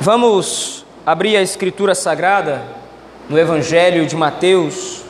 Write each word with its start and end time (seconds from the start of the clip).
Vamos 0.00 0.84
abrir 1.06 1.36
a 1.36 1.42
Escritura 1.42 1.94
Sagrada 1.94 2.62
no 3.28 3.38
Evangelho 3.38 4.04
de 4.06 4.14
Mateus, 4.14 5.02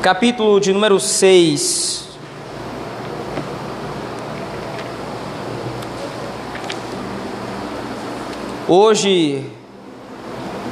capítulo 0.00 0.58
de 0.58 0.72
número 0.72 0.98
6. 0.98 2.08
Hoje, 8.66 9.44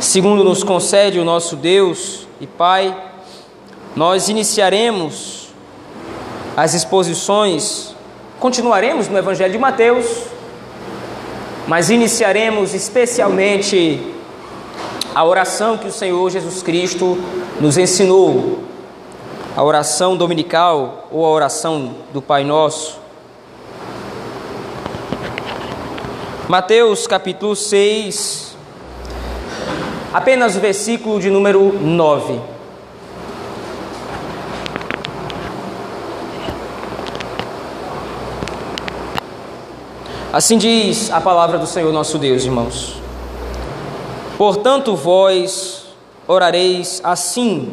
segundo 0.01 0.43
nos 0.43 0.63
concede 0.63 1.19
o 1.19 1.25
nosso 1.25 1.57
Deus 1.57 2.27
e 2.41 2.47
Pai, 2.47 2.97
nós 3.95 4.29
iniciaremos 4.29 5.49
as 6.57 6.73
exposições, 6.73 7.95
continuaremos 8.39 9.09
no 9.09 9.19
Evangelho 9.19 9.53
de 9.53 9.59
Mateus, 9.59 10.36
mas 11.67 11.91
iniciaremos 11.91 12.75
especialmente 12.75 14.15
a 15.15 15.25
oração 15.25 15.77
que 15.77 15.89
o 15.89 15.93
Senhor 15.93 16.31
Jesus 16.31 16.63
Cristo 16.63 17.19
nos 17.61 17.77
ensinou, 17.77 18.61
a 19.57 19.65
oração 19.65 20.17
dominical 20.17 21.09
ou 21.11 21.25
a 21.25 21.31
oração 21.31 21.95
do 22.13 22.23
Pai 22.23 22.45
Nosso. 22.45 23.01
Mateus 26.49 27.07
capítulo 27.07 27.57
6, 27.57 28.57
apenas 30.13 30.55
o 30.55 30.61
versículo 30.61 31.19
de 31.19 31.31
número 31.31 31.73
9. 31.73 32.56
Assim 40.37 40.59
diz 40.59 41.11
a 41.11 41.19
palavra 41.19 41.57
do 41.57 41.67
Senhor 41.67 41.91
nosso 41.91 42.19
Deus, 42.19 42.45
irmãos. 42.45 43.01
Portanto, 44.37 44.95
vós 44.95 45.87
orareis 46.29 47.01
assim: 47.03 47.73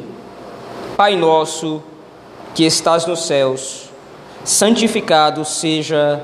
Pai 0.95 1.17
nosso, 1.17 1.83
que 2.55 2.63
estás 2.63 3.05
nos 3.05 3.25
céus, 3.25 3.89
santificado 4.45 5.43
seja 5.43 6.23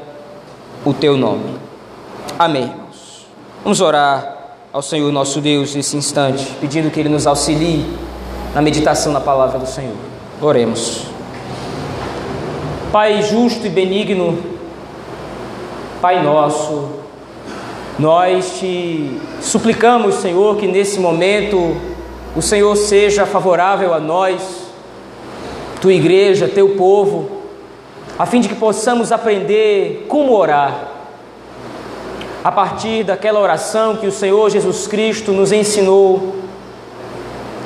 o 0.85 0.93
teu 0.93 1.17
nome. 1.17 1.59
Amém, 2.39 2.63
irmãos. 2.63 3.27
Vamos 3.61 3.81
orar 3.81 4.55
ao 4.71 4.81
Senhor 4.81 5.11
nosso 5.11 5.41
Deus 5.41 5.75
nesse 5.75 5.97
instante, 5.97 6.45
pedindo 6.61 6.89
que 6.89 7.01
Ele 7.01 7.09
nos 7.09 7.27
auxilie 7.27 7.85
na 8.55 8.61
meditação 8.61 9.11
na 9.11 9.19
palavra 9.19 9.59
do 9.59 9.67
Senhor. 9.67 9.97
Oremos. 10.41 11.01
Pai 12.93 13.23
justo 13.23 13.67
e 13.67 13.69
benigno, 13.69 14.58
Pai 16.01 16.23
nosso, 16.23 16.91
nós 17.99 18.57
te 18.57 19.19
suplicamos, 19.41 20.15
Senhor, 20.15 20.55
que 20.55 20.65
nesse 20.65 20.97
momento 20.97 21.75
o 22.33 22.41
Senhor 22.41 22.73
seja 22.77 23.25
favorável 23.25 23.93
a 23.93 23.99
nós, 23.99 24.71
tua 25.81 25.91
igreja, 25.91 26.47
teu 26.47 26.69
povo, 26.77 27.41
a 28.17 28.25
fim 28.25 28.39
de 28.39 28.47
que 28.47 28.55
possamos 28.55 29.11
aprender 29.11 30.05
como 30.07 30.33
orar. 30.33 30.87
A 32.45 32.51
partir 32.53 33.03
daquela 33.03 33.41
oração 33.41 33.97
que 33.97 34.07
o 34.07 34.11
Senhor 34.11 34.49
Jesus 34.49 34.87
Cristo 34.87 35.33
nos 35.33 35.51
ensinou, 35.51 36.35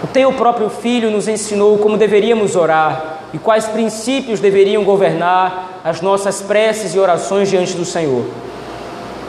o 0.03 0.07
teu 0.07 0.33
próprio 0.33 0.71
Filho 0.71 1.11
nos 1.11 1.27
ensinou 1.27 1.77
como 1.77 1.97
deveríamos 1.97 2.55
orar 2.55 3.19
e 3.31 3.37
quais 3.37 3.67
princípios 3.67 4.39
deveriam 4.39 4.83
governar 4.83 5.62
as 5.83 6.01
nossas 6.01 6.41
preces 6.41 6.95
e 6.95 6.99
orações 6.99 7.49
diante 7.49 7.73
do 7.73 7.83
Senhor. 7.83 8.25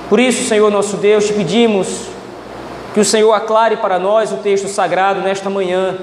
Por 0.09 0.21
isso, 0.21 0.49
Senhor 0.49 0.71
nosso 0.71 0.97
Deus, 0.97 1.27
te 1.27 1.33
pedimos 1.33 2.03
que 2.93 3.01
o 3.01 3.05
Senhor 3.05 3.33
aclare 3.33 3.79
para 3.79 3.99
nós 3.99 4.31
o 4.31 4.37
texto 4.37 4.69
sagrado 4.69 5.21
nesta 5.21 5.51
manhã 5.51 5.99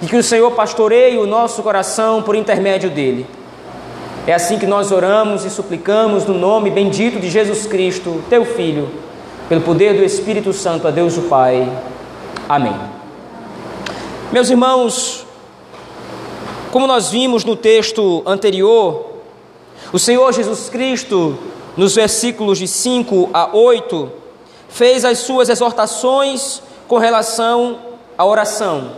e 0.00 0.06
que 0.06 0.16
o 0.16 0.22
Senhor 0.22 0.50
pastoreie 0.52 1.18
o 1.18 1.26
nosso 1.26 1.62
coração 1.62 2.22
por 2.22 2.36
intermédio 2.36 2.90
dele. 2.90 3.26
É 4.26 4.32
assim 4.34 4.58
que 4.58 4.66
nós 4.66 4.92
oramos 4.92 5.44
e 5.44 5.50
suplicamos 5.50 6.26
no 6.26 6.34
nome 6.34 6.70
bendito 6.70 7.18
de 7.18 7.28
Jesus 7.28 7.66
Cristo, 7.66 8.22
teu 8.28 8.44
Filho, 8.44 8.88
pelo 9.48 9.62
poder 9.62 9.94
do 9.94 10.04
Espírito 10.04 10.52
Santo, 10.52 10.86
a 10.86 10.90
Deus 10.90 11.16
o 11.16 11.22
Pai. 11.22 11.66
Amém. 12.48 12.76
Meus 14.30 14.50
irmãos, 14.50 15.26
como 16.70 16.86
nós 16.86 17.10
vimos 17.10 17.44
no 17.44 17.56
texto 17.56 18.22
anterior, 18.26 19.07
o 19.92 19.98
Senhor 19.98 20.32
Jesus 20.32 20.68
Cristo, 20.68 21.38
nos 21.76 21.94
versículos 21.94 22.58
de 22.58 22.68
5 22.68 23.30
a 23.32 23.56
8, 23.56 24.10
fez 24.68 25.04
as 25.04 25.18
suas 25.18 25.48
exortações 25.48 26.62
com 26.86 26.98
relação 26.98 27.78
à 28.16 28.24
oração. 28.24 28.92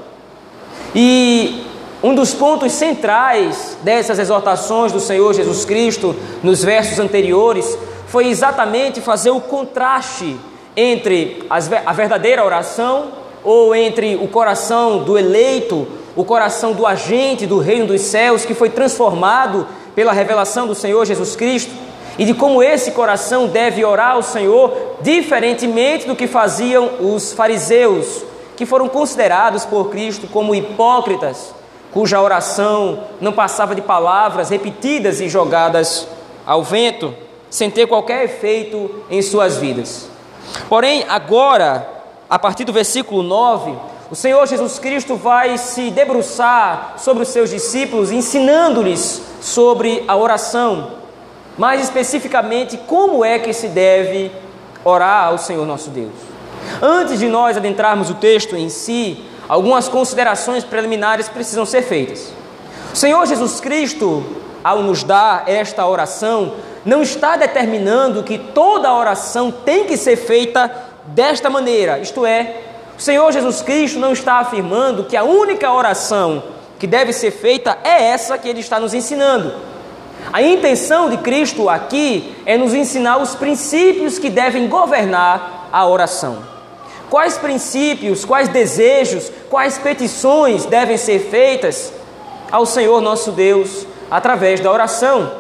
E 0.95 1.65
um 2.03 2.15
dos 2.15 2.33
pontos 2.33 2.73
centrais 2.73 3.77
dessas 3.83 4.19
exortações 4.19 4.91
do 4.91 5.01
Senhor 5.01 5.35
Jesus 5.35 5.65
Cristo, 5.65 6.17
nos 6.43 6.65
versos 6.65 6.99
anteriores, 6.99 7.79
foi 8.07 8.29
exatamente 8.29 9.01
fazer 9.01 9.31
o 9.31 9.41
contraste 9.41 10.37
entre 10.77 11.45
a 11.51 11.93
verdadeira 11.93 12.45
oração 12.45 13.13
ou 13.45 13.75
entre 13.75 14.17
o 14.17 14.29
coração 14.29 15.05
do 15.05 15.19
eleito, 15.19 15.87
o 16.17 16.25
coração 16.25 16.73
do 16.73 16.87
agente 16.87 17.47
do 17.47 17.59
reino 17.59 17.87
dos 17.87 18.01
céus 18.01 18.45
que 18.45 18.55
foi 18.55 18.71
transformado 18.71 19.67
pela 19.95 20.13
revelação 20.13 20.67
do 20.67 20.75
Senhor 20.75 21.05
Jesus 21.05 21.37
Cristo 21.37 21.73
e 22.19 22.25
de 22.25 22.35
como 22.35 22.63
esse 22.63 22.93
coração 22.93 23.47
deve 23.47 23.85
orar 23.85 24.13
ao 24.13 24.23
Senhor, 24.23 24.97
diferentemente 25.01 26.07
do 26.07 26.17
que 26.17 26.27
faziam 26.27 26.91
os 27.01 27.33
fariseus, 27.33 28.23
que 28.57 28.67
foram 28.67 28.89
considerados 28.89 29.65
por 29.65 29.91
Cristo 29.91 30.27
como 30.27 30.55
hipócritas, 30.55 31.55
cuja 31.93 32.21
oração 32.21 33.05
não 33.21 33.33
passava 33.33 33.75
de 33.75 33.81
palavras 33.81 34.51
repetidas 34.51 35.21
e 35.21 35.29
jogadas 35.29 36.07
ao 36.47 36.63
vento, 36.63 37.15
sem 37.49 37.71
ter 37.71 37.87
qualquer 37.87 38.25
efeito 38.25 39.03
em 39.11 39.23
suas 39.23 39.57
vidas. 39.57 40.09
Porém, 40.69 41.05
agora, 41.09 41.89
a 42.29 42.39
partir 42.39 42.65
do 42.65 42.73
versículo 42.73 43.23
9, 43.23 43.75
o 44.11 44.17
Senhor 44.17 44.45
Jesus 44.49 44.79
Cristo 44.81 45.15
vai 45.15 45.57
se 45.57 45.89
debruçar 45.91 46.95
sobre 46.99 47.23
os 47.23 47.29
seus 47.29 47.49
discípulos, 47.49 48.11
ensinando-lhes 48.11 49.23
sobre 49.41 50.03
a 50.09 50.17
oração, 50.17 50.93
mais 51.57 51.81
especificamente 51.81 52.77
como 52.77 53.25
é 53.25 53.39
que 53.39 53.53
se 53.53 53.69
deve 53.69 54.33
orar 54.85 55.27
ao 55.27 55.39
Senhor 55.39 55.65
nosso 55.65 55.91
Deus. 55.91 56.11
Antes 56.83 57.21
de 57.21 57.29
nós 57.29 57.57
adentrarmos 57.57 58.11
o 58.11 58.15
texto 58.15 58.57
em 58.57 58.69
si, 58.69 59.25
algumas 59.49 59.89
considerações 59.89 60.65
preliminares 60.65 61.29
precisam 61.29 61.65
ser 61.65 61.83
feitas. 61.83 62.33
O 62.93 62.97
Senhor 62.97 63.25
Jesus 63.27 63.61
Cristo, 63.61 64.25
ao 64.65 64.83
nos 64.83 65.05
dar 65.05 65.45
esta 65.47 65.87
oração, 65.87 66.55
não 66.85 67.01
está 67.01 67.37
determinando 67.37 68.25
que 68.25 68.39
toda 68.39 68.93
oração 68.93 69.53
tem 69.53 69.85
que 69.85 69.97
ser 69.97 70.17
feita 70.17 70.69
desta 71.07 71.49
maneira, 71.49 72.01
isto 72.01 72.27
é, 72.27 72.70
o 73.01 73.03
Senhor 73.03 73.33
Jesus 73.33 73.63
Cristo 73.63 73.99
não 73.99 74.13
está 74.13 74.41
afirmando 74.41 75.05
que 75.05 75.17
a 75.17 75.25
única 75.25 75.73
oração 75.73 76.43
que 76.79 76.87
deve 76.87 77.15
ser 77.15 77.31
feita 77.31 77.79
é 77.83 78.09
essa 78.09 78.37
que 78.37 78.47
ele 78.47 78.61
está 78.61 78.79
nos 78.79 78.93
ensinando. 78.93 79.55
A 80.31 80.43
intenção 80.43 81.09
de 81.09 81.17
Cristo 81.17 81.71
aqui 81.71 82.37
é 82.45 82.59
nos 82.59 82.75
ensinar 82.75 83.17
os 83.17 83.35
princípios 83.35 84.19
que 84.19 84.29
devem 84.29 84.69
governar 84.69 85.71
a 85.73 85.87
oração. 85.87 86.41
Quais 87.09 87.39
princípios, 87.39 88.27
quais 88.27 88.51
desejos, 88.51 89.33
quais 89.49 89.79
petições 89.79 90.67
devem 90.67 90.99
ser 90.99 91.21
feitas 91.21 91.95
ao 92.53 92.67
Senhor 92.67 93.01
nosso 93.01 93.33
Deus 93.33 93.87
através 94.11 94.61
da 94.61 94.71
oração. 94.71 95.33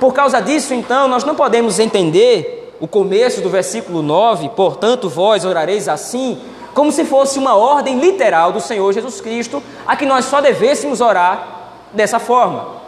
Por 0.00 0.12
causa 0.12 0.40
disso, 0.40 0.74
então, 0.74 1.06
nós 1.06 1.22
não 1.22 1.36
podemos 1.36 1.78
entender 1.78 2.74
o 2.80 2.88
começo 2.88 3.40
do 3.40 3.48
versículo 3.48 4.02
9, 4.02 4.48
portanto, 4.56 5.08
vós 5.08 5.44
orareis 5.44 5.86
assim, 5.86 6.36
como 6.74 6.92
se 6.92 7.04
fosse 7.04 7.38
uma 7.38 7.56
ordem 7.56 7.98
literal 7.98 8.52
do 8.52 8.60
Senhor 8.60 8.92
Jesus 8.92 9.20
Cristo, 9.20 9.62
a 9.86 9.96
que 9.96 10.06
nós 10.06 10.24
só 10.26 10.40
devêssemos 10.40 11.00
orar 11.00 11.60
dessa 11.92 12.18
forma. 12.18 12.80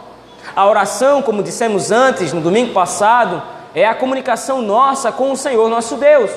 A 0.55 0.67
oração, 0.67 1.21
como 1.21 1.43
dissemos 1.43 1.91
antes, 1.91 2.31
no 2.33 2.41
domingo 2.41 2.73
passado, 2.73 3.41
é 3.75 3.85
a 3.85 3.95
comunicação 3.95 4.61
nossa 4.61 5.11
com 5.11 5.31
o 5.31 5.37
Senhor 5.37 5.69
nosso 5.69 5.95
Deus. 5.95 6.31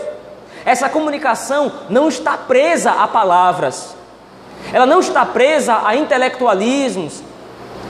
Essa 0.64 0.88
comunicação 0.88 1.70
não 1.88 2.08
está 2.08 2.36
presa 2.36 2.90
a 2.90 3.06
palavras, 3.06 3.94
ela 4.72 4.86
não 4.86 5.00
está 5.00 5.24
presa 5.24 5.80
a 5.84 5.94
intelectualismos, 5.94 7.22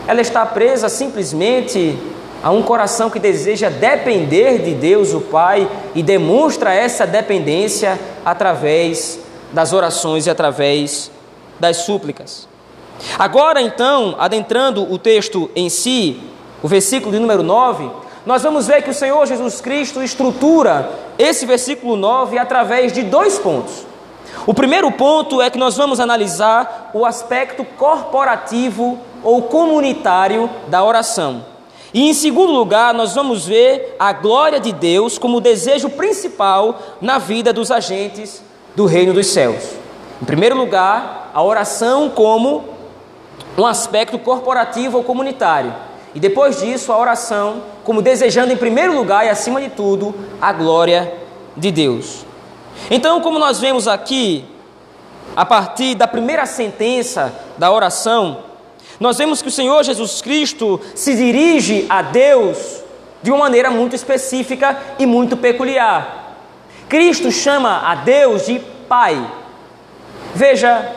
ela 0.06 0.20
está 0.20 0.44
presa 0.44 0.88
simplesmente 0.88 1.98
a 2.42 2.50
um 2.50 2.62
coração 2.62 3.08
que 3.08 3.18
deseja 3.18 3.70
depender 3.70 4.58
de 4.58 4.74
Deus, 4.74 5.14
o 5.14 5.20
Pai, 5.20 5.68
e 5.94 6.02
demonstra 6.02 6.74
essa 6.74 7.06
dependência 7.06 7.98
através 8.24 9.25
das 9.52 9.72
orações 9.72 10.26
e 10.26 10.30
através 10.30 11.10
das 11.58 11.78
súplicas. 11.78 12.48
Agora, 13.18 13.60
então, 13.60 14.14
adentrando 14.18 14.90
o 14.90 14.98
texto 14.98 15.50
em 15.54 15.68
si, 15.68 16.20
o 16.62 16.68
versículo 16.68 17.12
de 17.12 17.18
número 17.18 17.42
9, 17.42 17.90
nós 18.24 18.42
vamos 18.42 18.66
ver 18.66 18.82
que 18.82 18.90
o 18.90 18.94
Senhor 18.94 19.24
Jesus 19.26 19.60
Cristo 19.60 20.02
estrutura 20.02 20.90
esse 21.18 21.46
versículo 21.46 21.96
9 21.96 22.38
através 22.38 22.92
de 22.92 23.02
dois 23.02 23.38
pontos. 23.38 23.86
O 24.46 24.54
primeiro 24.54 24.90
ponto 24.92 25.40
é 25.40 25.50
que 25.50 25.58
nós 25.58 25.76
vamos 25.76 26.00
analisar 26.00 26.90
o 26.92 27.04
aspecto 27.04 27.64
corporativo 27.64 28.98
ou 29.22 29.42
comunitário 29.42 30.50
da 30.68 30.84
oração. 30.84 31.44
E 31.94 32.08
em 32.08 32.12
segundo 32.12 32.52
lugar, 32.52 32.92
nós 32.92 33.14
vamos 33.14 33.46
ver 33.46 33.96
a 33.98 34.12
glória 34.12 34.60
de 34.60 34.72
Deus 34.72 35.18
como 35.18 35.40
desejo 35.40 35.88
principal 35.90 36.80
na 37.00 37.18
vida 37.18 37.52
dos 37.52 37.70
agentes 37.70 38.42
do 38.76 38.84
reino 38.86 39.12
dos 39.12 39.26
céus. 39.28 39.72
Em 40.22 40.24
primeiro 40.24 40.56
lugar, 40.56 41.30
a 41.34 41.42
oração 41.42 42.10
como 42.10 42.76
um 43.58 43.66
aspecto 43.66 44.18
corporativo 44.18 44.98
ou 44.98 45.04
comunitário. 45.04 45.74
E 46.14 46.20
depois 46.20 46.60
disso, 46.60 46.92
a 46.92 46.98
oração 46.98 47.62
como 47.84 48.02
desejando 48.02 48.52
em 48.52 48.56
primeiro 48.56 48.94
lugar 48.94 49.24
e 49.24 49.28
acima 49.28 49.60
de 49.60 49.70
tudo 49.70 50.14
a 50.40 50.52
glória 50.52 51.12
de 51.56 51.70
Deus. 51.70 52.24
Então, 52.90 53.20
como 53.20 53.38
nós 53.38 53.58
vemos 53.60 53.88
aqui, 53.88 54.44
a 55.34 55.44
partir 55.44 55.94
da 55.94 56.06
primeira 56.06 56.46
sentença 56.46 57.34
da 57.58 57.70
oração, 57.70 58.44
nós 58.98 59.18
vemos 59.18 59.42
que 59.42 59.48
o 59.48 59.52
Senhor 59.52 59.82
Jesus 59.82 60.22
Cristo 60.22 60.80
se 60.94 61.14
dirige 61.14 61.86
a 61.88 62.02
Deus 62.02 62.82
de 63.22 63.30
uma 63.30 63.40
maneira 63.40 63.70
muito 63.70 63.94
específica 63.94 64.78
e 64.98 65.06
muito 65.06 65.36
peculiar. 65.36 66.15
Cristo 66.88 67.30
chama 67.30 67.90
a 67.90 67.94
Deus 67.96 68.46
de 68.46 68.58
Pai. 68.88 69.24
Veja, 70.34 70.92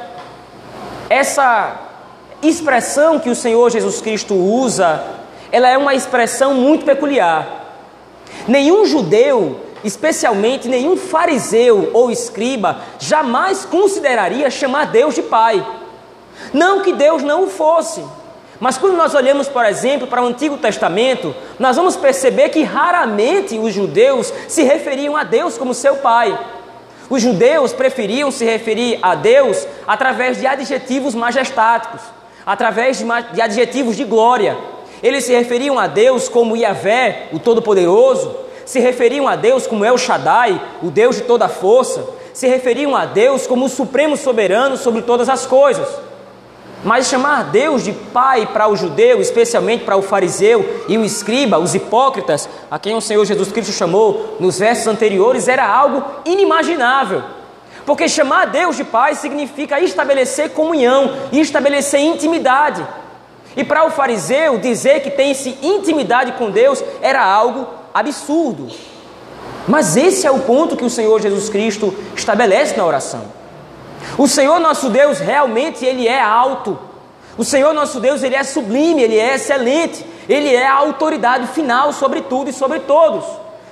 essa 1.10 1.80
expressão 2.42 3.20
que 3.20 3.30
o 3.30 3.36
Senhor 3.36 3.70
Jesus 3.70 4.02
Cristo 4.02 4.36
usa 4.36 5.20
ela 5.52 5.68
é 5.68 5.78
uma 5.78 5.96
expressão 5.96 6.54
muito 6.54 6.86
peculiar. 6.86 7.48
Nenhum 8.48 8.86
judeu, 8.86 9.60
especialmente 9.84 10.68
nenhum 10.68 10.96
fariseu 10.96 11.92
ou 11.94 12.12
escriba, 12.12 12.82
jamais 13.00 13.66
consideraria 13.66 14.50
chamar 14.50 14.86
Deus 14.86 15.16
de 15.16 15.24
Pai. 15.24 15.66
Não 16.54 16.82
que 16.82 16.94
Deus 16.94 17.24
não 17.24 17.46
o 17.46 17.50
fosse, 17.50 18.04
mas 18.60 18.78
quando 18.78 18.98
nós 18.98 19.16
olhamos, 19.16 19.48
por 19.48 19.66
exemplo, 19.66 20.06
para 20.06 20.22
o 20.22 20.28
Antigo 20.28 20.58
Testamento, 20.58 21.34
nós 21.58 21.78
vamos 21.78 21.96
perceber 21.96 22.50
que 22.50 22.62
raramente 22.62 23.58
os 23.58 23.74
judeus 23.74 24.34
se 24.50 24.64
referiam 24.64 25.16
a 25.16 25.24
Deus 25.24 25.58
como 25.58 25.74
seu 25.74 25.96
Pai. 25.98 26.38
Os 27.10 27.22
judeus 27.22 27.72
preferiam 27.72 28.30
se 28.30 28.44
referir 28.44 29.00
a 29.02 29.16
Deus 29.16 29.66
através 29.88 30.40
de 30.40 30.46
adjetivos 30.46 31.16
majestáticos, 31.16 32.02
através 32.46 33.04
de 33.34 33.42
adjetivos 33.42 33.96
de 33.96 34.04
glória. 34.04 34.58
Eles 35.02 35.24
se 35.24 35.34
referiam 35.34 35.80
a 35.80 35.88
Deus 35.88 36.28
como 36.28 36.58
Yahvé, 36.58 37.30
o 37.32 37.40
Todo-Poderoso, 37.40 38.36
se 38.66 38.82
referiam 38.82 39.28
a 39.28 39.38
Deus 39.38 39.66
como 39.66 39.86
El 39.86 39.96
Shaddai, 39.96 40.62
o 40.84 40.92
Deus 40.92 41.16
de 41.16 41.22
toda 41.24 41.48
força, 41.48 42.06
se 42.34 42.48
referiam 42.48 42.96
a 42.96 43.06
Deus 43.06 43.48
como 43.48 43.66
o 43.66 43.70
Supremo 43.70 44.18
Soberano 44.18 44.76
sobre 44.76 45.02
todas 45.02 45.30
as 45.30 45.46
coisas. 45.46 46.09
Mas 46.84 47.08
chamar 47.08 47.46
Deus 47.46 47.84
de 47.84 47.92
Pai 47.92 48.48
para 48.48 48.68
o 48.70 48.76
judeu, 48.76 49.20
especialmente 49.20 49.84
para 49.84 49.98
o 49.98 50.02
fariseu 50.02 50.84
e 50.88 50.98
o 50.98 51.04
escriba, 51.04 51.60
os 51.60 51.76
hipócritas, 51.76 52.48
a 52.72 52.80
quem 52.80 52.96
o 52.96 53.02
Senhor 53.02 53.26
Jesus 53.26 53.52
Cristo 53.52 53.74
chamou 53.74 54.38
nos 54.40 54.60
versos 54.60 54.88
anteriores, 54.88 55.48
era 55.48 55.68
algo 55.68 56.04
inimaginável. 56.24 57.22
Porque 57.86 58.08
chamar 58.08 58.46
Deus 58.46 58.78
de 58.78 58.84
Pai 58.84 59.16
significa 59.16 59.80
estabelecer 59.80 60.52
comunhão 60.52 61.12
estabelecer 61.34 62.00
intimidade. 62.00 62.86
E 63.58 63.64
para 63.64 63.86
o 63.86 63.92
fariseu, 63.92 64.58
dizer 64.58 65.02
que 65.02 65.10
tem-se 65.10 65.58
intimidade 65.62 66.34
com 66.34 66.50
Deus 66.50 66.84
era 67.02 67.24
algo 67.24 67.68
absurdo. 67.94 68.68
Mas 69.68 69.98
esse 69.98 70.26
é 70.26 70.31
o 70.31 70.40
ponto 70.40 70.78
que 70.78 70.86
o 70.86 70.90
Senhor 70.90 71.20
Jesus 71.20 71.50
Cristo 71.50 71.94
estabelece 72.16 72.78
na 72.78 72.86
oração. 72.86 73.39
O 74.18 74.28
Senhor 74.28 74.60
nosso 74.60 74.90
Deus 74.90 75.19
realmente 75.19 75.86
ele 75.86 76.07
é 76.07 76.22
alto. 76.22 76.78
O 77.38 77.44
Senhor 77.44 77.74
nosso 77.74 78.00
Deus 78.00 78.24
ele 78.24 78.36
é 78.36 78.44
sublime, 78.44 79.01
ele 79.01 79.18
é 79.18 79.36
excelente. 79.36 80.06
Ele 80.28 80.54
é 80.54 80.68
a 80.68 80.75
autoridade 80.75 81.48
final 81.48 81.92
sobre 81.92 82.22
tudo 82.22 82.50
e 82.50 82.54
sobre 82.54 82.80
todos. 82.81 83.25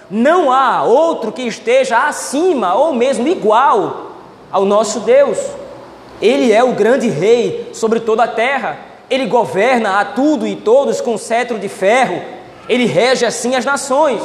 Não 0.10 0.52
há 0.52 0.84
outro 0.84 1.32
que 1.32 1.44
esteja 1.44 2.08
acima 2.08 2.74
ou 2.76 2.94
mesmo 2.94 3.28
igual 3.28 4.12
ao 4.52 4.66
nosso 4.66 5.02
Deus. 5.02 5.38
Ele 6.22 6.52
é 6.52 6.64
o 6.64 6.74
grande 6.74 7.10
rei 7.10 7.70
sobre 7.74 8.00
toda 8.00 8.24
a 8.24 8.28
terra. 8.28 8.80
Ele 9.10 9.26
governa 9.26 10.00
a 10.00 10.06
tudo 10.06 10.48
e 10.48 10.56
todos 10.56 11.00
com 11.00 11.18
cetro 11.18 11.60
de 11.60 11.70
ferro, 11.70 12.22
ele 12.68 12.86
rege 12.86 13.26
assim 13.26 13.56
as 13.56 13.64
nações. 13.64 14.22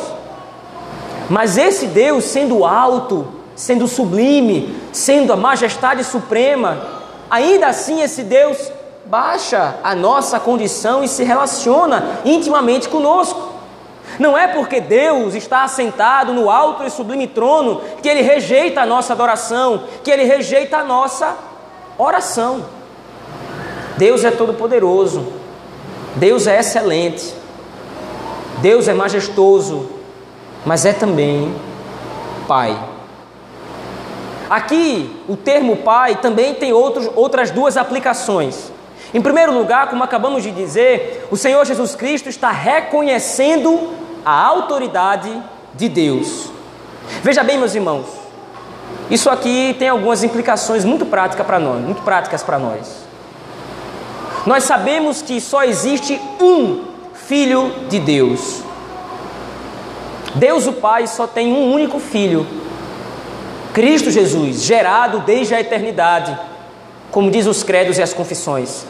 Mas 1.29 1.57
esse 1.57 1.87
Deus, 1.87 2.25
sendo 2.25 2.65
alto, 2.65 3.29
sendo 3.63 3.87
sublime, 3.87 4.77
sendo 4.93 5.33
a 5.33 5.37
majestade 5.37 6.03
suprema, 6.03 6.85
ainda 7.31 7.69
assim 7.69 8.03
esse 8.03 8.25
Deus 8.25 8.73
baixa 9.05 9.77
a 9.85 9.95
nossa 9.95 10.41
condição 10.41 11.05
e 11.05 11.07
se 11.07 11.23
relaciona 11.23 12.19
intimamente 12.25 12.89
conosco. 12.89 13.53
Não 14.19 14.37
é 14.37 14.49
porque 14.49 14.81
Deus 14.81 15.37
está 15.37 15.63
assentado 15.63 16.33
no 16.35 16.51
alto 16.51 16.83
e 16.83 16.91
sublime 16.91 17.29
trono 17.29 17.81
que 18.03 18.09
ele 18.09 18.21
rejeita 18.21 18.81
a 18.81 18.87
nossa 18.87 19.13
adoração, 19.13 19.85
que 20.03 20.11
ele 20.11 20.25
rejeita 20.25 20.79
a 20.79 20.85
nossa 20.85 21.37
oração. 21.97 22.65
Deus 23.97 24.25
é 24.25 24.33
todo-poderoso, 24.33 25.25
Deus 26.17 26.49
é 26.49 26.59
excelente, 26.59 27.33
Deus 28.59 28.89
é 28.89 28.93
majestoso, 28.93 29.89
mas 30.67 30.85
é 30.85 30.93
também 30.93 31.55
Pai. 32.49 32.92
Aqui, 34.53 35.11
o 35.27 35.35
termo 35.35 35.79
Pai 35.79 36.17
também 36.17 36.53
tem 36.53 36.75
outros, 36.75 37.09
outras 37.17 37.51
duas 37.51 37.79
aplicações. 37.79 38.71
Em 39.15 39.23
primeiro 39.23 39.51
lugar, 39.51 39.89
como 39.89 40.05
acabamos 40.05 40.43
de 40.43 40.51
dizer, 40.51 41.27
o 41.31 41.39
Senhor 41.39 41.65
Jesus 41.65 41.95
Cristo 41.95 42.29
está 42.29 42.51
reconhecendo 42.51 43.95
a 44.23 44.31
autoridade 44.31 45.33
de 45.73 45.89
Deus. 45.89 46.51
Veja 47.23 47.43
bem, 47.43 47.57
meus 47.57 47.75
irmãos, 47.75 48.05
isso 49.11 49.31
aqui 49.31 49.75
tem 49.79 49.89
algumas 49.89 50.23
implicações 50.23 50.85
muito 50.85 51.07
práticas 51.07 51.47
para 51.47 51.59
nós, 51.59 51.81
muito 51.81 52.03
práticas 52.03 52.43
para 52.43 52.59
nós. 52.59 53.07
Nós 54.45 54.65
sabemos 54.65 55.23
que 55.23 55.41
só 55.41 55.65
existe 55.65 56.21
um 56.39 56.93
Filho 57.15 57.73
de 57.89 57.99
Deus. 57.99 58.61
Deus 60.35 60.67
o 60.67 60.75
Pai 60.75 61.07
só 61.07 61.27
tem 61.27 61.51
um 61.55 61.73
único 61.73 61.99
Filho, 61.99 62.47
Cristo 63.73 64.11
Jesus, 64.11 64.63
gerado 64.63 65.21
desde 65.21 65.55
a 65.55 65.61
eternidade, 65.61 66.39
como 67.11 67.31
diz 67.31 67.47
os 67.47 67.63
credos 67.63 67.99
e 67.99 68.03
as 68.03 68.13
confissões. 68.13 68.85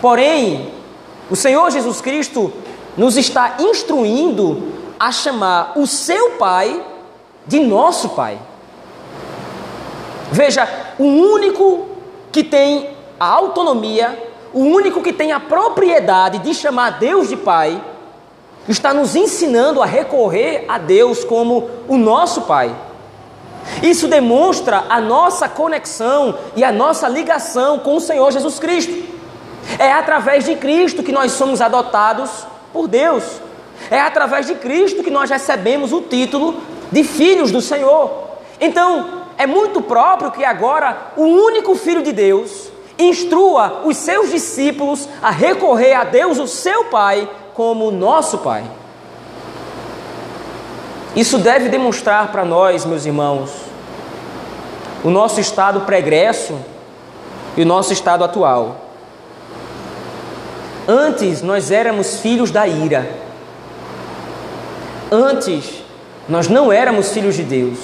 Porém, 0.00 0.72
o 1.30 1.36
Senhor 1.36 1.70
Jesus 1.70 2.00
Cristo 2.00 2.52
nos 2.96 3.16
está 3.16 3.56
instruindo 3.58 4.72
a 4.98 5.10
chamar 5.10 5.72
o 5.76 5.86
seu 5.86 6.32
Pai 6.32 6.82
de 7.46 7.60
nosso 7.60 8.10
Pai. 8.10 8.38
Veja, 10.30 10.68
o 10.98 11.04
único 11.04 11.86
que 12.32 12.42
tem 12.42 12.90
a 13.18 13.26
autonomia, 13.26 14.18
o 14.52 14.60
único 14.60 15.02
que 15.02 15.12
tem 15.12 15.32
a 15.32 15.40
propriedade 15.40 16.38
de 16.38 16.54
chamar 16.54 16.98
Deus 16.98 17.28
de 17.28 17.36
Pai, 17.36 17.82
está 18.68 18.94
nos 18.94 19.14
ensinando 19.14 19.82
a 19.82 19.86
recorrer 19.86 20.64
a 20.68 20.78
Deus 20.78 21.24
como 21.24 21.68
o 21.86 21.96
nosso 21.96 22.42
Pai. 22.42 22.74
Isso 23.82 24.08
demonstra 24.08 24.84
a 24.88 25.00
nossa 25.00 25.48
conexão 25.48 26.36
e 26.54 26.62
a 26.62 26.70
nossa 26.72 27.08
ligação 27.08 27.78
com 27.78 27.96
o 27.96 28.00
Senhor 28.00 28.30
Jesus 28.30 28.58
Cristo. 28.58 29.14
É 29.78 29.92
através 29.92 30.44
de 30.44 30.56
Cristo 30.56 31.02
que 31.02 31.12
nós 31.12 31.32
somos 31.32 31.60
adotados 31.60 32.30
por 32.72 32.86
Deus. 32.86 33.24
É 33.90 34.00
através 34.00 34.46
de 34.46 34.54
Cristo 34.54 35.02
que 35.02 35.10
nós 35.10 35.30
recebemos 35.30 35.92
o 35.92 36.00
título 36.02 36.60
de 36.92 37.02
filhos 37.02 37.50
do 37.50 37.60
Senhor. 37.60 38.10
Então, 38.60 39.24
é 39.36 39.46
muito 39.46 39.80
próprio 39.82 40.30
que 40.30 40.44
agora 40.44 41.12
o 41.16 41.22
único 41.22 41.74
filho 41.74 42.02
de 42.02 42.12
Deus 42.12 42.70
instrua 42.98 43.82
os 43.84 43.96
seus 43.96 44.30
discípulos 44.30 45.08
a 45.20 45.30
recorrer 45.30 45.94
a 45.94 46.04
Deus, 46.04 46.38
o 46.38 46.46
seu 46.46 46.84
Pai, 46.84 47.28
como 47.52 47.90
nosso 47.90 48.38
Pai. 48.38 48.64
Isso 51.16 51.38
deve 51.38 51.68
demonstrar 51.68 52.32
para 52.32 52.44
nós, 52.44 52.84
meus 52.84 53.06
irmãos, 53.06 53.50
o 55.04 55.10
nosso 55.10 55.40
estado 55.40 55.82
pregresso 55.82 56.58
e 57.56 57.62
o 57.62 57.66
nosso 57.66 57.92
estado 57.92 58.24
atual. 58.24 58.84
Antes 60.88 61.40
nós 61.40 61.70
éramos 61.70 62.18
filhos 62.18 62.50
da 62.50 62.66
ira. 62.66 63.08
Antes 65.10 65.84
nós 66.28 66.48
não 66.48 66.72
éramos 66.72 67.12
filhos 67.12 67.36
de 67.36 67.44
Deus. 67.44 67.78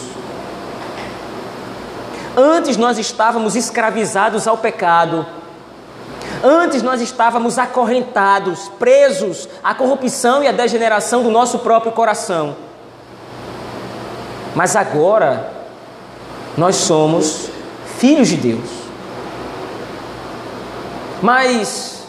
Antes 2.37 2.77
nós 2.77 2.99
estávamos 2.99 3.55
escravizados 3.55 4.49
ao 4.49 4.59
pecado. 4.59 5.25
Antes 6.43 6.83
nós 6.83 7.01
estávamos 7.01 7.59
acorrentados, 7.59 8.71
presos 8.79 9.49
à 9.63 9.75
corrupção 9.75 10.43
e 10.43 10.49
à 10.49 10.53
degeneração 10.53 11.23
do 11.23 11.31
nosso 11.31 11.61
próprio 11.61 11.93
coração. 11.93 12.57
Mas 14.55 14.75
agora 14.75 15.53
nós 16.57 16.77
somos 16.77 17.49
filhos 17.99 18.29
de 18.29 18.37
Deus. 18.37 18.69
Mas 21.23 22.03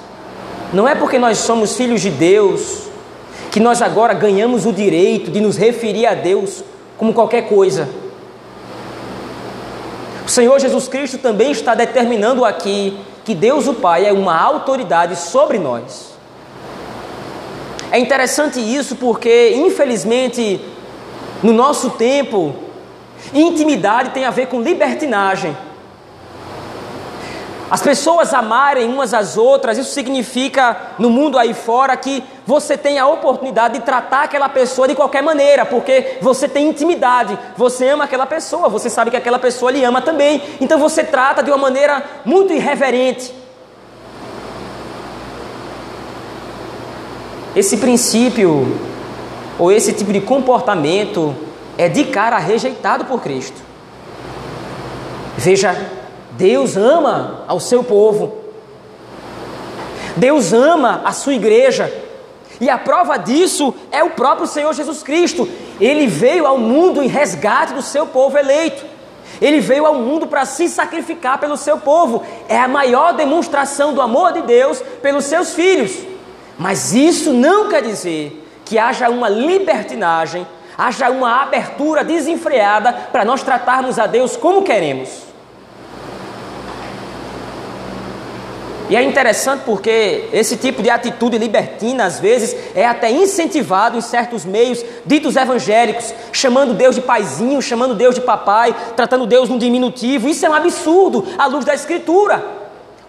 não 0.74 0.88
é 0.88 0.96
porque 0.96 1.20
nós 1.20 1.38
somos 1.38 1.76
filhos 1.76 2.02
de 2.02 2.10
Deus 2.10 2.90
que 3.52 3.60
nós 3.60 3.82
agora 3.82 4.14
ganhamos 4.14 4.66
o 4.66 4.72
direito 4.72 5.30
de 5.30 5.42
nos 5.42 5.58
referir 5.58 6.06
a 6.06 6.14
Deus 6.14 6.64
como 6.98 7.14
qualquer 7.14 7.50
coisa. 7.50 7.90
O 10.26 10.30
Senhor 10.30 10.58
Jesus 10.60 10.88
Cristo 10.88 11.18
também 11.18 11.52
está 11.52 11.76
determinando 11.76 12.46
aqui 12.46 12.98
que 13.26 13.36
Deus 13.36 13.68
o 13.68 13.74
Pai 13.74 14.06
é 14.06 14.14
uma 14.14 14.40
autoridade 14.40 15.18
sobre 15.18 15.60
nós. 15.60 16.12
É 17.92 18.00
interessante 18.00 18.60
isso 18.60 18.96
porque, 18.96 19.54
infelizmente, 19.56 20.62
no 21.44 21.54
nosso 21.54 21.92
tempo, 21.92 22.54
intimidade 23.34 24.12
tem 24.12 24.26
a 24.26 24.30
ver 24.32 24.48
com 24.48 24.62
libertinagem. 24.62 25.56
As 27.72 27.82
pessoas 27.82 28.34
amarem 28.34 28.86
umas 28.90 29.14
às 29.14 29.38
outras, 29.38 29.78
isso 29.78 29.94
significa 29.94 30.76
no 31.00 31.10
mundo 31.10 31.40
aí 31.40 31.54
fora 31.54 31.96
que 31.96 32.22
você 32.46 32.78
tem 32.78 33.00
a 33.00 33.08
oportunidade 33.08 33.76
de 33.76 33.86
tratar 33.86 34.24
aquela 34.24 34.50
pessoa 34.50 34.90
de 34.90 34.94
qualquer 34.94 35.24
maneira, 35.24 35.66
porque 35.66 36.18
você 36.22 36.50
tem 36.50 36.68
intimidade, 36.68 37.40
você 37.56 37.88
ama 37.88 38.04
aquela 38.04 38.26
pessoa, 38.26 38.68
você 38.68 38.90
sabe 38.90 39.10
que 39.10 39.16
aquela 39.16 39.40
pessoa 39.40 39.72
lhe 39.72 39.86
ama 39.86 40.02
também, 40.02 40.44
então 40.60 40.78
você 40.78 41.02
trata 41.02 41.42
de 41.42 41.50
uma 41.50 41.58
maneira 41.58 42.04
muito 42.26 42.52
irreverente. 42.52 43.34
Esse 47.56 47.78
princípio 47.78 48.91
ou 49.62 49.72
esse 49.72 49.94
tipo 49.94 50.12
de 50.12 50.20
comportamento 50.20 51.36
é 51.78 51.88
de 51.88 52.06
cara 52.06 52.40
rejeitado 52.40 53.06
por 53.06 53.22
Cristo. 53.22 53.62
Veja, 55.38 55.80
Deus 56.32 56.76
ama 56.76 57.44
ao 57.48 57.60
seu 57.60 57.84
povo. 57.84 58.38
Deus 60.18 60.52
ama 60.52 61.04
a 61.06 61.12
sua 61.12 61.36
igreja. 61.36 61.94
E 62.60 62.72
a 62.72 62.78
prova 62.80 63.18
disso 63.18 63.72
é 63.92 64.04
o 64.04 64.10
próprio 64.10 64.48
Senhor 64.48 64.74
Jesus 64.74 65.04
Cristo. 65.04 65.48
Ele 65.80 66.08
veio 66.08 66.48
ao 66.48 66.58
mundo 66.58 67.04
em 67.04 67.08
resgate 67.08 67.76
do 67.76 67.84
seu 67.84 68.08
povo 68.08 68.40
eleito. 68.40 68.84
Ele 69.40 69.60
veio 69.60 69.86
ao 69.86 69.94
mundo 69.94 70.26
para 70.26 70.44
se 70.44 70.68
sacrificar 70.70 71.40
pelo 71.40 71.56
seu 71.56 71.78
povo. 71.78 72.24
É 72.50 72.58
a 72.58 72.68
maior 72.68 73.14
demonstração 73.14 73.94
do 73.94 74.02
amor 74.02 74.34
de 74.34 74.42
Deus 74.42 74.82
pelos 75.04 75.26
seus 75.26 75.54
filhos. 75.54 76.00
Mas 76.58 76.96
isso 76.96 77.32
não 77.32 77.70
quer 77.70 77.84
dizer 77.84 78.41
que 78.72 78.80
haja 78.80 79.10
uma 79.10 79.28
libertinagem, 79.28 80.48
haja 80.78 81.10
uma 81.10 81.42
abertura 81.42 82.06
desenfreada 82.06 82.94
para 83.12 83.26
nós 83.26 83.44
tratarmos 83.44 84.00
a 84.00 84.08
Deus 84.08 84.38
como 84.38 84.62
queremos. 84.62 85.10
E 88.90 88.96
é 88.96 89.04
interessante 89.04 89.64
porque 89.66 90.30
esse 90.32 90.56
tipo 90.56 90.82
de 90.82 90.90
atitude 90.90 91.38
libertina, 91.38 92.06
às 92.06 92.18
vezes, 92.18 92.56
é 92.74 92.88
até 92.88 93.12
incentivado 93.12 93.98
em 93.98 94.02
certos 94.02 94.46
meios 94.46 94.82
ditos 95.06 95.36
evangélicos, 95.36 96.14
chamando 96.32 96.74
Deus 96.74 96.96
de 96.96 97.02
paizinho, 97.02 97.62
chamando 97.62 97.94
Deus 97.94 98.16
de 98.16 98.22
papai, 98.22 98.74
tratando 98.96 99.26
Deus 99.26 99.50
num 99.50 99.58
diminutivo. 99.58 100.30
Isso 100.30 100.46
é 100.46 100.50
um 100.50 100.54
absurdo 100.54 101.28
à 101.38 101.46
luz 101.46 101.66
da 101.66 101.74
Escritura. 101.74 102.61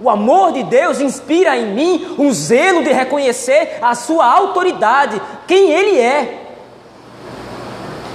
O 0.03 0.11
amor 0.11 0.53
de 0.53 0.63
Deus 0.65 1.01
inspira 1.01 1.57
em 1.57 1.75
mim 1.75 2.17
um 2.19 2.33
zelo 2.33 2.83
de 2.83 2.93
reconhecer 2.93 3.79
a 3.81 3.95
sua 3.95 4.27
autoridade, 4.27 5.21
quem 5.47 5.71
Ele 5.71 5.99
é. 5.99 6.41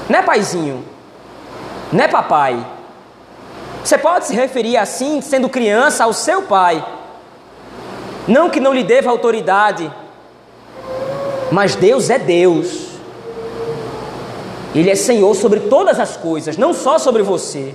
Não 0.09 0.19
é 0.19 0.21
paizinho, 0.21 0.83
não 1.91 2.03
é 2.03 2.07
papai. 2.07 2.65
Você 3.83 3.97
pode 3.97 4.25
se 4.25 4.35
referir 4.35 4.77
assim, 4.77 5.21
sendo 5.21 5.47
criança, 5.47 6.03
ao 6.03 6.11
seu 6.11 6.43
pai 6.43 6.83
não 8.27 8.49
que 8.49 8.59
não 8.59 8.73
lhe 8.73 8.83
deva 8.83 9.09
autoridade, 9.09 9.91
mas 11.51 11.75
Deus 11.75 12.09
é 12.09 12.19
Deus. 12.19 12.87
Ele 14.75 14.91
é 14.91 14.95
Senhor 14.95 15.33
sobre 15.33 15.61
todas 15.61 15.99
as 15.99 16.17
coisas, 16.17 16.57
não 16.57 16.73
só 16.73 16.99
sobre 16.99 17.23
você. 17.23 17.73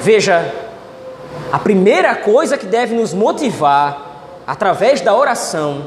Veja, 0.00 0.63
a 1.52 1.58
primeira 1.58 2.14
coisa 2.14 2.56
que 2.56 2.66
deve 2.66 2.94
nos 2.94 3.12
motivar 3.12 4.42
através 4.46 5.00
da 5.00 5.14
oração 5.14 5.86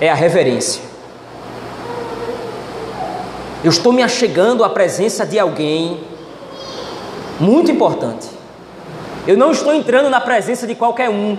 é 0.00 0.08
a 0.10 0.14
reverência. 0.14 0.82
Eu 3.64 3.70
estou 3.70 3.92
me 3.92 4.02
achegando 4.02 4.62
à 4.62 4.68
presença 4.68 5.26
de 5.26 5.38
alguém 5.38 6.00
muito 7.40 7.70
importante. 7.70 8.28
Eu 9.26 9.36
não 9.36 9.50
estou 9.50 9.74
entrando 9.74 10.08
na 10.08 10.20
presença 10.20 10.66
de 10.66 10.74
qualquer 10.74 11.10
um. 11.10 11.36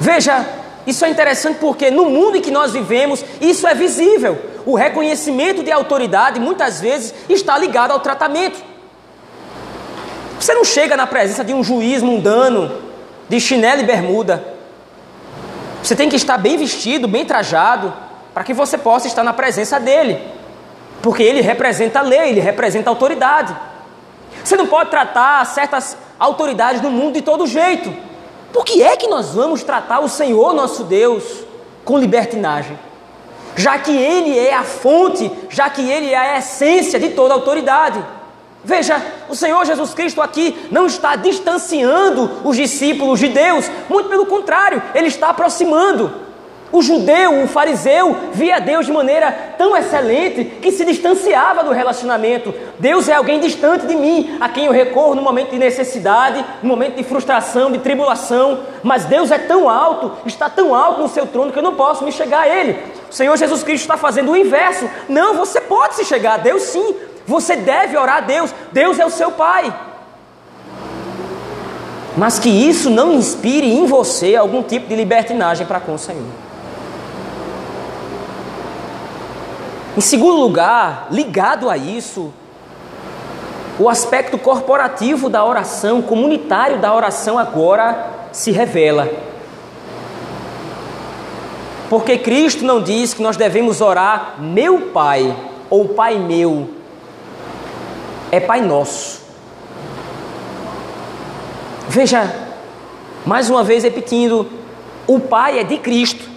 Veja, 0.00 0.44
isso 0.86 1.04
é 1.04 1.08
interessante 1.08 1.58
porque 1.60 1.90
no 1.90 2.06
mundo 2.06 2.36
em 2.36 2.40
que 2.40 2.50
nós 2.50 2.72
vivemos, 2.72 3.24
isso 3.40 3.66
é 3.66 3.74
visível. 3.74 4.38
O 4.64 4.74
reconhecimento 4.74 5.62
de 5.62 5.70
autoridade 5.70 6.40
muitas 6.40 6.80
vezes 6.80 7.14
está 7.28 7.56
ligado 7.56 7.92
ao 7.92 8.00
tratamento. 8.00 8.75
Você 10.46 10.54
não 10.54 10.64
chega 10.64 10.96
na 10.96 11.08
presença 11.08 11.42
de 11.42 11.52
um 11.52 11.64
juiz 11.64 12.04
mundano, 12.04 12.70
de 13.28 13.40
chinelo 13.40 13.80
e 13.80 13.84
bermuda. 13.84 14.44
Você 15.82 15.96
tem 15.96 16.08
que 16.08 16.14
estar 16.14 16.38
bem 16.38 16.56
vestido, 16.56 17.08
bem 17.08 17.24
trajado, 17.24 17.92
para 18.32 18.44
que 18.44 18.54
você 18.54 18.78
possa 18.78 19.08
estar 19.08 19.24
na 19.24 19.32
presença 19.32 19.80
dele. 19.80 20.22
Porque 21.02 21.20
ele 21.20 21.40
representa 21.40 21.98
a 21.98 22.02
lei, 22.02 22.28
ele 22.28 22.38
representa 22.38 22.88
a 22.88 22.92
autoridade. 22.92 23.56
Você 24.44 24.56
não 24.56 24.68
pode 24.68 24.88
tratar 24.88 25.44
certas 25.46 25.96
autoridades 26.16 26.80
no 26.80 26.92
mundo 26.92 27.14
de 27.14 27.22
todo 27.22 27.44
jeito. 27.44 27.92
Por 28.52 28.64
que 28.64 28.84
é 28.84 28.96
que 28.96 29.08
nós 29.08 29.34
vamos 29.34 29.64
tratar 29.64 29.98
o 29.98 30.08
Senhor 30.08 30.54
nosso 30.54 30.84
Deus 30.84 31.24
com 31.84 31.98
libertinagem? 31.98 32.78
Já 33.56 33.80
que 33.80 33.90
Ele 33.90 34.38
é 34.38 34.54
a 34.54 34.62
fonte, 34.62 35.28
já 35.50 35.68
que 35.68 35.90
Ele 35.90 36.12
é 36.12 36.16
a 36.16 36.38
essência 36.38 37.00
de 37.00 37.08
toda 37.08 37.34
autoridade. 37.34 38.00
Veja, 38.66 39.00
o 39.28 39.36
Senhor 39.36 39.64
Jesus 39.64 39.94
Cristo 39.94 40.20
aqui 40.20 40.66
não 40.72 40.86
está 40.86 41.14
distanciando 41.14 42.28
os 42.42 42.56
discípulos 42.56 43.20
de 43.20 43.28
Deus, 43.28 43.70
muito 43.88 44.08
pelo 44.08 44.26
contrário, 44.26 44.82
Ele 44.92 45.06
está 45.06 45.28
aproximando. 45.28 46.12
O 46.72 46.82
judeu, 46.82 47.44
o 47.44 47.46
fariseu, 47.46 48.16
via 48.32 48.58
Deus 48.58 48.86
de 48.86 48.90
maneira 48.90 49.30
tão 49.56 49.76
excelente 49.76 50.44
que 50.60 50.72
se 50.72 50.84
distanciava 50.84 51.62
do 51.62 51.70
relacionamento. 51.70 52.52
Deus 52.76 53.08
é 53.08 53.14
alguém 53.14 53.38
distante 53.38 53.86
de 53.86 53.94
mim, 53.94 54.36
a 54.40 54.48
quem 54.48 54.64
eu 54.64 54.72
recorro 54.72 55.14
no 55.14 55.22
momento 55.22 55.50
de 55.50 55.58
necessidade, 55.58 56.44
no 56.60 56.68
momento 56.68 56.96
de 56.96 57.04
frustração, 57.04 57.70
de 57.70 57.78
tribulação. 57.78 58.62
Mas 58.82 59.04
Deus 59.04 59.30
é 59.30 59.38
tão 59.38 59.70
alto, 59.70 60.10
está 60.26 60.50
tão 60.50 60.74
alto 60.74 61.02
no 61.02 61.08
seu 61.08 61.24
trono 61.24 61.52
que 61.52 61.58
eu 61.60 61.62
não 61.62 61.76
posso 61.76 62.04
me 62.04 62.10
chegar 62.10 62.40
a 62.40 62.48
Ele. 62.48 62.76
O 63.08 63.14
Senhor 63.14 63.36
Jesus 63.36 63.62
Cristo 63.62 63.82
está 63.82 63.96
fazendo 63.96 64.32
o 64.32 64.36
inverso. 64.36 64.90
Não, 65.08 65.34
você 65.34 65.60
pode 65.60 65.94
se 65.94 66.04
chegar 66.04 66.34
a 66.34 66.38
Deus 66.38 66.62
sim. 66.62 66.96
Você 67.26 67.56
deve 67.56 67.96
orar 67.96 68.18
a 68.18 68.20
Deus. 68.20 68.54
Deus 68.72 68.98
é 68.98 69.06
o 69.06 69.10
seu 69.10 69.32
Pai. 69.32 69.74
Mas 72.16 72.38
que 72.38 72.48
isso 72.48 72.88
não 72.88 73.12
inspire 73.12 73.70
em 73.70 73.84
você 73.84 74.36
algum 74.36 74.62
tipo 74.62 74.88
de 74.88 74.96
libertinagem 74.96 75.66
para 75.66 75.80
com 75.80 75.94
o 75.94 75.98
Senhor. 75.98 76.24
Em 79.96 80.00
segundo 80.00 80.38
lugar, 80.40 81.08
ligado 81.10 81.68
a 81.68 81.76
isso, 81.76 82.32
o 83.78 83.88
aspecto 83.88 84.38
corporativo 84.38 85.28
da 85.28 85.44
oração, 85.44 86.00
comunitário 86.00 86.78
da 86.78 86.94
oração 86.94 87.38
agora 87.38 88.10
se 88.32 88.50
revela. 88.50 89.08
Porque 91.88 92.18
Cristo 92.18 92.64
não 92.64 92.82
diz 92.82 93.14
que 93.14 93.22
nós 93.22 93.36
devemos 93.36 93.80
orar 93.80 94.36
meu 94.38 94.90
Pai 94.92 95.34
ou 95.70 95.88
Pai 95.88 96.18
meu, 96.18 96.68
é 98.36 98.40
Pai 98.40 98.60
nosso. 98.60 99.20
Veja, 101.88 102.34
mais 103.24 103.48
uma 103.48 103.64
vez 103.64 103.82
repetindo, 103.82 104.46
o 105.06 105.18
Pai 105.18 105.58
é 105.58 105.64
de 105.64 105.78
Cristo. 105.78 106.28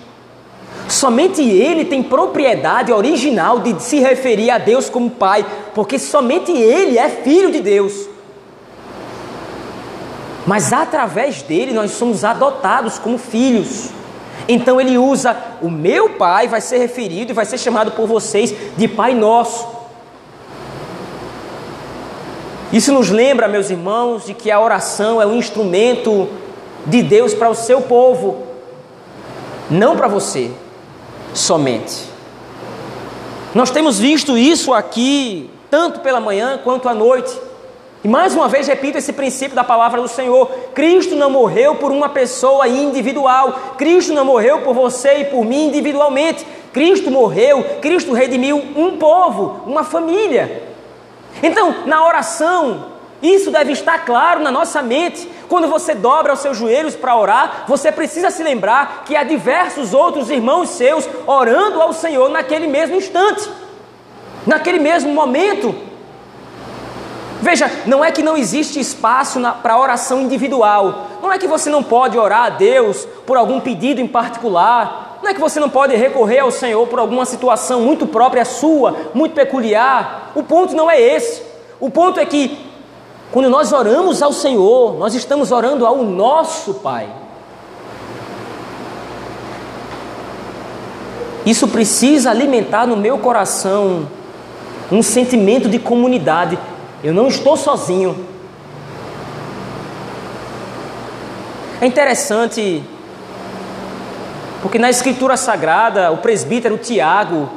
Somente 0.87 1.41
Ele 1.41 1.85
tem 1.85 2.01
propriedade 2.01 2.91
original 2.91 3.59
de 3.59 3.81
se 3.81 3.99
referir 3.99 4.49
a 4.49 4.57
Deus 4.57 4.89
como 4.89 5.09
Pai, 5.09 5.45
porque 5.75 5.99
somente 5.99 6.51
Ele 6.51 6.97
é 6.97 7.09
filho 7.09 7.51
de 7.51 7.59
Deus. 7.59 8.07
Mas 10.47 10.73
através 10.73 11.43
dele 11.43 11.73
nós 11.73 11.91
somos 11.91 12.23
adotados 12.23 12.97
como 12.97 13.17
filhos. 13.17 13.89
Então 14.47 14.81
ele 14.81 14.97
usa 14.97 15.37
o 15.61 15.69
meu 15.69 16.11
Pai, 16.11 16.47
vai 16.47 16.59
ser 16.59 16.79
referido 16.79 17.31
e 17.31 17.35
vai 17.35 17.45
ser 17.45 17.59
chamado 17.59 17.91
por 17.91 18.07
vocês 18.07 18.51
de 18.75 18.87
Pai 18.87 19.13
Nosso. 19.13 19.78
Isso 22.71 22.93
nos 22.93 23.09
lembra, 23.09 23.47
meus 23.47 23.69
irmãos, 23.71 24.25
de 24.25 24.33
que 24.33 24.51
a 24.51 24.59
oração 24.59 25.19
é 25.19 25.25
um 25.25 25.35
instrumento 25.35 26.29
de 26.85 27.01
Deus 27.01 27.33
para 27.33 27.49
o 27.49 27.55
seu 27.55 27.81
povo, 27.81 28.43
não 29.69 29.97
para 29.97 30.07
você 30.07 30.51
somente. 31.33 32.05
Nós 33.55 33.71
temos 33.71 33.97
visto 33.97 34.37
isso 34.37 34.71
aqui, 34.71 35.49
tanto 35.71 36.01
pela 36.01 36.19
manhã 36.19 36.59
quanto 36.63 36.87
à 36.87 36.93
noite. 36.93 37.35
E 38.03 38.07
mais 38.07 38.35
uma 38.35 38.47
vez 38.47 38.67
repito 38.67 38.99
esse 38.99 39.11
princípio 39.11 39.55
da 39.55 39.63
palavra 39.63 39.99
do 39.99 40.07
Senhor: 40.07 40.47
Cristo 40.75 41.15
não 41.15 41.31
morreu 41.31 41.75
por 41.75 41.91
uma 41.91 42.09
pessoa 42.09 42.67
individual, 42.67 43.75
Cristo 43.77 44.13
não 44.13 44.23
morreu 44.23 44.61
por 44.61 44.75
você 44.75 45.21
e 45.21 45.25
por 45.25 45.43
mim 45.43 45.67
individualmente. 45.67 46.45
Cristo 46.71 47.09
morreu, 47.09 47.65
Cristo 47.81 48.13
redimiu 48.13 48.57
um 48.75 48.97
povo, 48.97 49.63
uma 49.65 49.83
família. 49.83 50.68
Então, 51.41 51.83
na 51.85 52.05
oração, 52.05 52.85
isso 53.21 53.51
deve 53.51 53.71
estar 53.71 53.99
claro 54.05 54.41
na 54.41 54.51
nossa 54.51 54.81
mente. 54.81 55.29
Quando 55.47 55.67
você 55.67 55.93
dobra 55.93 56.33
os 56.33 56.39
seus 56.39 56.57
joelhos 56.57 56.95
para 56.95 57.17
orar, 57.17 57.65
você 57.67 57.91
precisa 57.91 58.29
se 58.29 58.43
lembrar 58.43 59.03
que 59.05 59.15
há 59.15 59.23
diversos 59.23 59.93
outros 59.93 60.29
irmãos 60.29 60.69
seus 60.69 61.07
orando 61.25 61.81
ao 61.81 61.91
Senhor 61.91 62.29
naquele 62.29 62.67
mesmo 62.67 62.95
instante, 62.95 63.49
naquele 64.45 64.79
mesmo 64.79 65.11
momento. 65.11 65.75
Veja, 67.41 67.71
não 67.85 68.03
é 68.03 68.11
que 68.11 68.21
não 68.21 68.35
existe 68.35 68.79
espaço 68.79 69.39
para 69.63 69.77
oração 69.77 70.21
individual, 70.21 71.07
não 71.21 71.31
é 71.31 71.39
que 71.39 71.47
você 71.47 71.69
não 71.69 71.81
pode 71.81 72.17
orar 72.17 72.45
a 72.45 72.49
Deus 72.49 73.07
por 73.25 73.37
algum 73.37 73.61
pedido 73.61 74.01
em 74.01 74.07
particular, 74.07 75.08
não 75.29 75.31
é 75.31 75.35
que 75.35 75.39
você 75.39 75.59
não 75.59 75.69
pode 75.69 75.95
recorrer 75.95 76.39
ao 76.39 76.49
Senhor 76.49 76.87
por 76.87 76.97
alguma 76.97 77.23
situação 77.23 77.81
muito 77.81 78.07
própria 78.07 78.43
sua, 78.43 78.95
muito 79.13 79.35
peculiar. 79.35 80.31
O 80.33 80.41
ponto 80.41 80.75
não 80.75 80.89
é 80.89 80.99
esse. 80.99 81.43
O 81.79 81.87
ponto 81.87 82.19
é 82.19 82.25
que 82.25 82.57
quando 83.31 83.47
nós 83.47 83.71
oramos 83.71 84.23
ao 84.23 84.33
Senhor, 84.33 84.97
nós 84.97 85.13
estamos 85.13 85.51
orando 85.51 85.85
ao 85.85 85.97
nosso 85.97 86.75
Pai. 86.75 87.07
Isso 91.45 91.67
precisa 91.67 92.31
alimentar 92.31 92.87
no 92.87 92.97
meu 92.97 93.19
coração 93.19 94.07
um 94.91 95.03
sentimento 95.03 95.69
de 95.69 95.77
comunidade. 95.77 96.57
Eu 97.03 97.13
não 97.13 97.27
estou 97.27 97.55
sozinho. 97.55 98.25
É 101.79 101.85
interessante, 101.85 102.83
porque 104.61 104.77
na 104.77 104.89
Escritura 104.89 105.37
Sagrada, 105.37 106.11
o 106.11 106.17
presbítero 106.17 106.77
Tiago, 106.77 107.49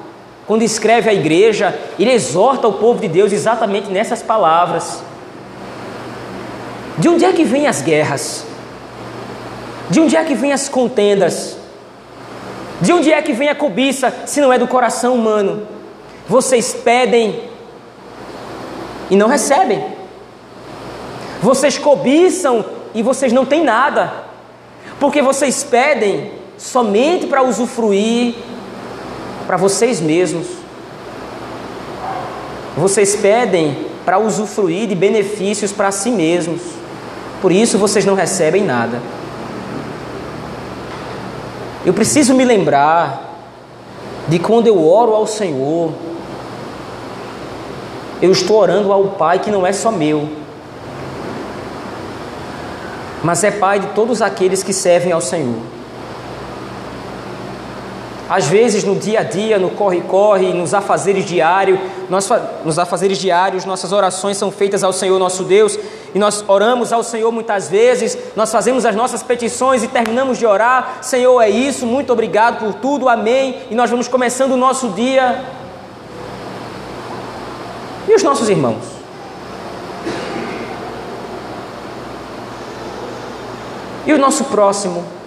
quando 0.47 0.63
escreve 0.63 1.11
à 1.11 1.15
igreja, 1.15 1.79
ele 1.99 2.13
exorta 2.13 2.69
o 2.69 2.75
povo 2.75 3.01
de 3.01 3.09
Deus 3.09 3.33
exatamente 3.33 3.91
nessas 3.91 4.23
palavras. 4.23 5.03
De 6.99 7.09
onde 7.09 7.25
é 7.25 7.33
que 7.33 7.45
vêm 7.45 7.67
as 7.67 7.83
guerras? 7.83 8.45
De 9.91 10.01
onde 10.01 10.17
é 10.17 10.25
que 10.25 10.35
vêm 10.35 10.53
as 10.53 10.69
contendas? 10.69 11.57
De 12.81 12.93
onde 12.93 13.13
é 13.13 13.21
que 13.23 13.33
vem 13.33 13.49
a 13.49 13.55
cobiça, 13.55 14.13
se 14.27 14.41
não 14.41 14.53
é 14.53 14.59
do 14.59 14.69
coração 14.69 15.15
humano? 15.15 15.67
Vocês 16.29 16.75
pedem 16.75 17.43
e 19.11 19.17
não 19.17 19.29
recebem. 19.29 19.85
Vocês 21.41 21.79
cobiçam 21.79 22.65
e 22.95 23.03
vocês 23.03 23.33
não 23.33 23.45
têm 23.45 23.65
nada. 23.65 24.13
Porque 25.01 25.21
vocês 25.21 25.65
pedem 25.65 26.42
somente 26.63 27.27
para 27.27 27.43
usufruir 27.43 28.37
para 29.47 29.57
vocês 29.57 30.01
mesmos. 30.01 30.47
Vocês 32.77 33.17
pedem 33.17 33.87
para 34.05 34.19
usufruir 34.19 34.89
de 34.89 34.95
benefícios 34.95 35.73
para 35.73 35.91
si 35.91 36.11
mesmos. 36.11 36.63
Por 37.41 37.51
isso 37.51 37.77
vocês 37.79 38.05
não 38.05 38.15
recebem 38.15 38.65
nada. 38.65 39.01
Eu 41.85 41.93
preciso 41.93 42.33
me 42.33 42.45
lembrar 42.45 43.31
de 44.29 44.39
quando 44.39 44.69
eu 44.69 44.87
oro 44.89 45.15
ao 45.15 45.27
Senhor, 45.27 45.93
eu 48.23 48.31
estou 48.31 48.57
orando 48.61 48.93
ao 48.93 49.09
Pai 49.09 49.41
que 49.41 49.51
não 49.51 49.67
é 49.67 49.73
só 49.73 49.91
meu, 49.91 50.29
mas 53.25 53.43
é 53.43 53.51
Pai 53.51 53.81
de 53.81 53.89
todos 53.89 54.23
aqueles 54.23 54.63
que 54.63 54.73
servem 54.73 55.11
ao 55.11 55.21
Senhor. 55.21 55.82
Às 58.29 58.47
vezes, 58.47 58.85
no 58.85 58.95
dia 58.95 59.21
a 59.21 59.23
dia, 59.23 59.59
no 59.59 59.71
corre-corre, 59.71 60.53
nos 60.53 60.73
afazeres 60.73 61.25
diários, 61.25 61.79
nós, 62.09 62.29
nos 62.65 62.79
afazeres 62.79 63.19
diários, 63.19 63.65
nossas 63.65 63.93
orações 63.93 64.37
são 64.37 64.51
feitas 64.51 64.83
ao 64.83 64.93
Senhor 64.93 65.19
nosso 65.19 65.43
Deus, 65.45 65.79
e 66.15 66.19
nós 66.19 66.45
oramos 66.47 66.93
ao 66.93 67.03
Senhor 67.03 67.31
muitas 67.33 67.69
vezes, 67.69 68.17
nós 68.37 68.51
fazemos 68.51 68.87
as 68.87 68.95
nossas 68.95 69.23
petições 69.23 69.83
e 69.83 69.89
terminamos 69.89 70.39
de 70.39 70.47
orar, 70.47 70.99
Senhor, 71.03 71.41
é 71.41 71.51
isso, 71.51 71.85
muito 71.85 72.13
obrigado 72.13 72.59
por 72.59 72.75
tudo, 72.75 73.09
amém, 73.09 73.57
e 73.71 73.75
nós 73.75 73.91
vamos 73.91 74.09
começando 74.09 74.53
o 74.53 74.57
nosso 74.57 74.91
dia. 74.91 75.45
E 78.09 78.15
os 78.15 78.23
nossos 78.23 78.49
irmãos? 78.49 78.85
E 84.07 84.13
o 84.13 84.19
nosso 84.19 84.45
próximo? 84.45 85.22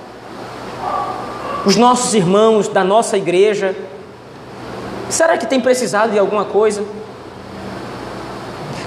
Os 1.65 1.75
nossos 1.75 2.13
irmãos 2.13 2.67
da 2.67 2.84
nossa 2.84 3.17
igreja? 3.17 3.75
Será 5.10 5.38
que 5.38 5.47
tem 5.47 5.60
precisado 5.60 6.12
de 6.12 6.19
alguma 6.19 6.45
coisa? 6.45 6.86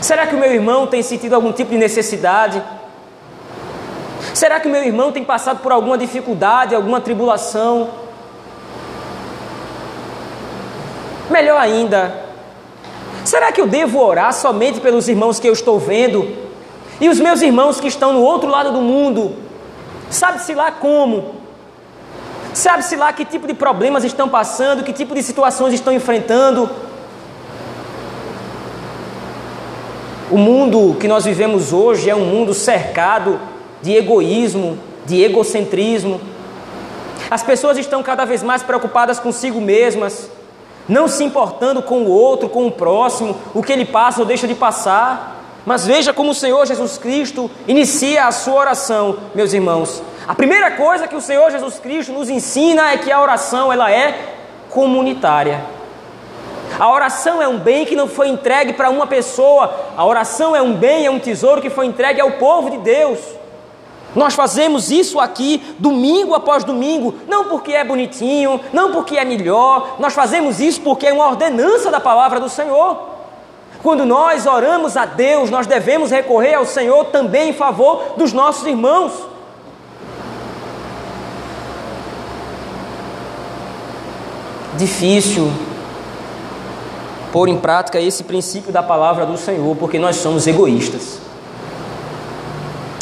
Será 0.00 0.26
que 0.26 0.34
o 0.34 0.38
meu 0.38 0.52
irmão 0.52 0.86
tem 0.86 1.02
sentido 1.02 1.34
algum 1.34 1.52
tipo 1.52 1.72
de 1.72 1.78
necessidade? 1.78 2.62
Será 4.32 4.60
que 4.60 4.68
o 4.68 4.70
meu 4.70 4.84
irmão 4.84 5.10
tem 5.10 5.24
passado 5.24 5.58
por 5.60 5.72
alguma 5.72 5.98
dificuldade, 5.98 6.74
alguma 6.74 7.00
tribulação? 7.00 7.88
Melhor 11.28 11.60
ainda, 11.60 12.24
será 13.24 13.50
que 13.50 13.60
eu 13.60 13.66
devo 13.66 14.00
orar 14.00 14.32
somente 14.32 14.80
pelos 14.80 15.08
irmãos 15.08 15.40
que 15.40 15.48
eu 15.48 15.52
estou 15.52 15.78
vendo? 15.78 16.48
E 17.00 17.08
os 17.08 17.18
meus 17.18 17.42
irmãos 17.42 17.80
que 17.80 17.88
estão 17.88 18.12
no 18.12 18.22
outro 18.22 18.48
lado 18.48 18.72
do 18.72 18.80
mundo? 18.80 19.36
Sabe-se 20.10 20.54
lá 20.54 20.70
como? 20.70 21.37
Sabe-se 22.58 22.96
lá 22.96 23.12
que 23.12 23.24
tipo 23.24 23.46
de 23.46 23.54
problemas 23.54 24.02
estão 24.02 24.28
passando, 24.28 24.82
que 24.82 24.92
tipo 24.92 25.14
de 25.14 25.22
situações 25.22 25.72
estão 25.72 25.92
enfrentando. 25.92 26.68
O 30.28 30.36
mundo 30.36 30.96
que 30.98 31.06
nós 31.06 31.24
vivemos 31.24 31.72
hoje 31.72 32.10
é 32.10 32.16
um 32.16 32.24
mundo 32.24 32.52
cercado 32.52 33.38
de 33.80 33.94
egoísmo, 33.94 34.76
de 35.06 35.22
egocentrismo. 35.22 36.20
As 37.30 37.44
pessoas 37.44 37.78
estão 37.78 38.02
cada 38.02 38.24
vez 38.24 38.42
mais 38.42 38.60
preocupadas 38.60 39.20
consigo 39.20 39.60
mesmas, 39.60 40.28
não 40.88 41.06
se 41.06 41.22
importando 41.22 41.80
com 41.80 41.98
o 42.00 42.10
outro, 42.10 42.48
com 42.48 42.66
o 42.66 42.72
próximo, 42.72 43.36
o 43.54 43.62
que 43.62 43.72
ele 43.72 43.84
passa 43.84 44.18
ou 44.18 44.26
deixa 44.26 44.48
de 44.48 44.56
passar. 44.56 45.36
Mas 45.64 45.86
veja 45.86 46.12
como 46.12 46.32
o 46.32 46.34
Senhor 46.34 46.66
Jesus 46.66 46.98
Cristo 46.98 47.48
inicia 47.68 48.26
a 48.26 48.32
sua 48.32 48.54
oração, 48.54 49.16
meus 49.32 49.52
irmãos. 49.52 50.02
A 50.28 50.34
primeira 50.34 50.72
coisa 50.72 51.08
que 51.08 51.16
o 51.16 51.22
Senhor 51.22 51.50
Jesus 51.50 51.78
Cristo 51.78 52.12
nos 52.12 52.28
ensina 52.28 52.92
é 52.92 52.98
que 52.98 53.10
a 53.10 53.18
oração 53.18 53.72
ela 53.72 53.90
é 53.90 54.36
comunitária. 54.68 55.64
A 56.78 56.92
oração 56.92 57.40
é 57.40 57.48
um 57.48 57.58
bem 57.58 57.86
que 57.86 57.96
não 57.96 58.06
foi 58.06 58.28
entregue 58.28 58.74
para 58.74 58.90
uma 58.90 59.06
pessoa. 59.06 59.74
A 59.96 60.04
oração 60.04 60.54
é 60.54 60.60
um 60.60 60.74
bem, 60.74 61.06
é 61.06 61.10
um 61.10 61.18
tesouro 61.18 61.62
que 61.62 61.70
foi 61.70 61.86
entregue 61.86 62.20
ao 62.20 62.32
povo 62.32 62.68
de 62.68 62.76
Deus. 62.76 63.18
Nós 64.14 64.34
fazemos 64.34 64.90
isso 64.90 65.18
aqui 65.18 65.62
domingo 65.78 66.34
após 66.34 66.62
domingo, 66.62 67.14
não 67.26 67.46
porque 67.46 67.72
é 67.72 67.82
bonitinho, 67.82 68.60
não 68.70 68.92
porque 68.92 69.16
é 69.16 69.24
melhor, 69.24 69.96
nós 69.98 70.12
fazemos 70.12 70.60
isso 70.60 70.82
porque 70.82 71.06
é 71.06 71.12
uma 71.12 71.26
ordenança 71.26 71.90
da 71.90 72.00
palavra 72.00 72.38
do 72.38 72.50
Senhor. 72.50 72.98
Quando 73.82 74.04
nós 74.04 74.44
oramos 74.44 74.94
a 74.94 75.06
Deus, 75.06 75.48
nós 75.48 75.66
devemos 75.66 76.10
recorrer 76.10 76.54
ao 76.54 76.66
Senhor 76.66 77.06
também 77.06 77.50
em 77.50 77.54
favor 77.54 78.14
dos 78.18 78.34
nossos 78.34 78.66
irmãos. 78.66 79.27
Difícil 84.78 85.50
pôr 87.32 87.48
em 87.48 87.58
prática 87.58 88.00
esse 88.00 88.24
princípio 88.24 88.72
da 88.72 88.82
palavra 88.82 89.26
do 89.26 89.36
Senhor, 89.36 89.76
porque 89.76 89.98
nós 89.98 90.16
somos 90.16 90.46
egoístas. 90.46 91.20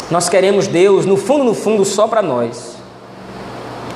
Nós 0.09 0.27
queremos 0.27 0.67
Deus, 0.67 1.05
no 1.05 1.17
fundo, 1.17 1.43
no 1.43 1.53
fundo, 1.53 1.85
só 1.85 2.07
para 2.07 2.21
nós. 2.21 2.75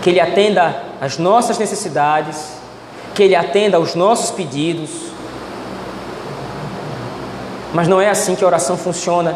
Que 0.01 0.09
Ele 0.09 0.19
atenda 0.19 0.83
às 0.99 1.17
nossas 1.17 1.57
necessidades, 1.57 2.53
que 3.13 3.23
Ele 3.23 3.35
atenda 3.35 3.77
aos 3.77 3.95
nossos 3.95 4.31
pedidos. 4.31 4.89
Mas 7.73 7.87
não 7.87 7.99
é 7.99 8.09
assim 8.09 8.35
que 8.35 8.43
a 8.43 8.47
oração 8.47 8.77
funciona. 8.77 9.35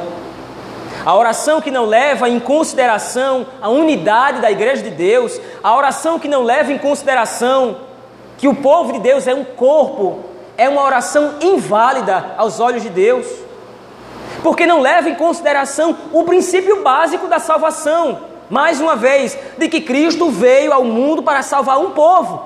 A 1.06 1.16
oração 1.16 1.62
que 1.62 1.72
não 1.72 1.86
leva 1.86 2.28
em 2.28 2.40
consideração 2.40 3.46
a 3.62 3.70
unidade 3.70 4.42
da 4.42 4.52
igreja 4.52 4.82
de 4.82 4.90
Deus, 4.90 5.40
a 5.64 5.76
oração 5.76 6.20
que 6.20 6.28
não 6.28 6.44
leva 6.44 6.74
em 6.74 6.78
consideração 6.78 7.78
que 8.38 8.48
o 8.48 8.56
povo 8.56 8.94
de 8.94 9.00
Deus 9.00 9.28
é 9.28 9.34
um 9.34 9.44
corpo, 9.44 10.20
é 10.58 10.68
uma 10.70 10.84
oração 10.84 11.36
inválida 11.42 12.34
aos 12.38 12.60
olhos 12.60 12.84
de 12.84 12.90
Deus. 12.90 13.26
porque 14.44 14.68
não 14.68 14.80
leva 14.80 15.10
em 15.10 15.16
consideração 15.16 15.98
o 16.14 16.24
princípio 16.24 16.84
básico 16.84 17.28
da 17.28 17.40
salvação. 17.40 18.20
Mais 18.48 18.80
uma 18.80 18.96
vez, 18.96 19.36
de 19.58 19.68
que 19.68 19.82
Cristo 19.82 20.30
veio 20.30 20.72
ao 20.72 20.84
mundo 20.84 21.24
para 21.24 21.42
salvar 21.42 21.80
um 21.80 21.92
povo. 21.92 22.44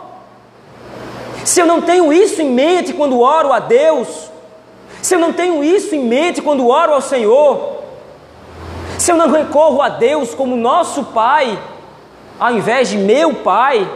Se 1.43 1.59
eu 1.59 1.65
não 1.65 1.81
tenho 1.81 2.13
isso 2.13 2.41
em 2.41 2.49
mente 2.49 2.93
quando 2.93 3.19
oro 3.19 3.51
a 3.51 3.59
Deus, 3.59 4.31
se 5.01 5.15
eu 5.15 5.19
não 5.19 5.33
tenho 5.33 5.61
isso 5.61 5.93
em 5.93 6.05
mente 6.05 6.41
quando 6.41 6.69
oro 6.69 6.93
ao 6.93 7.01
Senhor, 7.01 7.79
se 8.97 9.11
eu 9.11 9.17
não 9.17 9.29
recorro 9.29 9.81
a 9.81 9.89
Deus 9.89 10.33
como 10.33 10.55
nosso 10.55 11.03
Pai, 11.05 11.59
ao 12.39 12.53
invés 12.53 12.87
de 12.87 12.97
meu 12.97 13.33
Pai, 13.33 13.89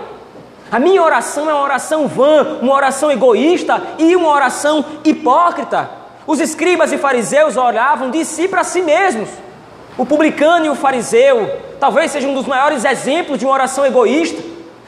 a 0.74 0.80
minha 0.80 1.04
oração 1.04 1.48
é 1.48 1.54
uma 1.54 1.62
oração 1.62 2.08
vã, 2.08 2.58
uma 2.60 2.74
oração 2.74 3.12
egoísta 3.12 3.80
e 4.00 4.16
uma 4.16 4.30
oração 4.30 4.84
hipócrita. 5.06 5.88
Os 6.26 6.40
escribas 6.40 6.92
e 6.92 6.98
fariseus 6.98 7.56
oravam 7.56 8.10
de 8.10 8.26
si 8.26 8.48
para 8.48 8.64
si 8.64 8.82
mesmos. 8.82 9.30
O 9.96 10.04
publicano 10.04 10.66
e 10.66 10.70
o 10.70 10.76
fariseu 10.76 11.48
talvez 11.80 12.10
seja 12.10 12.28
um 12.28 12.34
dos 12.34 12.48
maiores 12.48 12.84
exemplos 12.86 13.38
de 13.38 13.46
uma 13.46 13.54
oração 13.54 13.86
egoísta, 13.86 14.42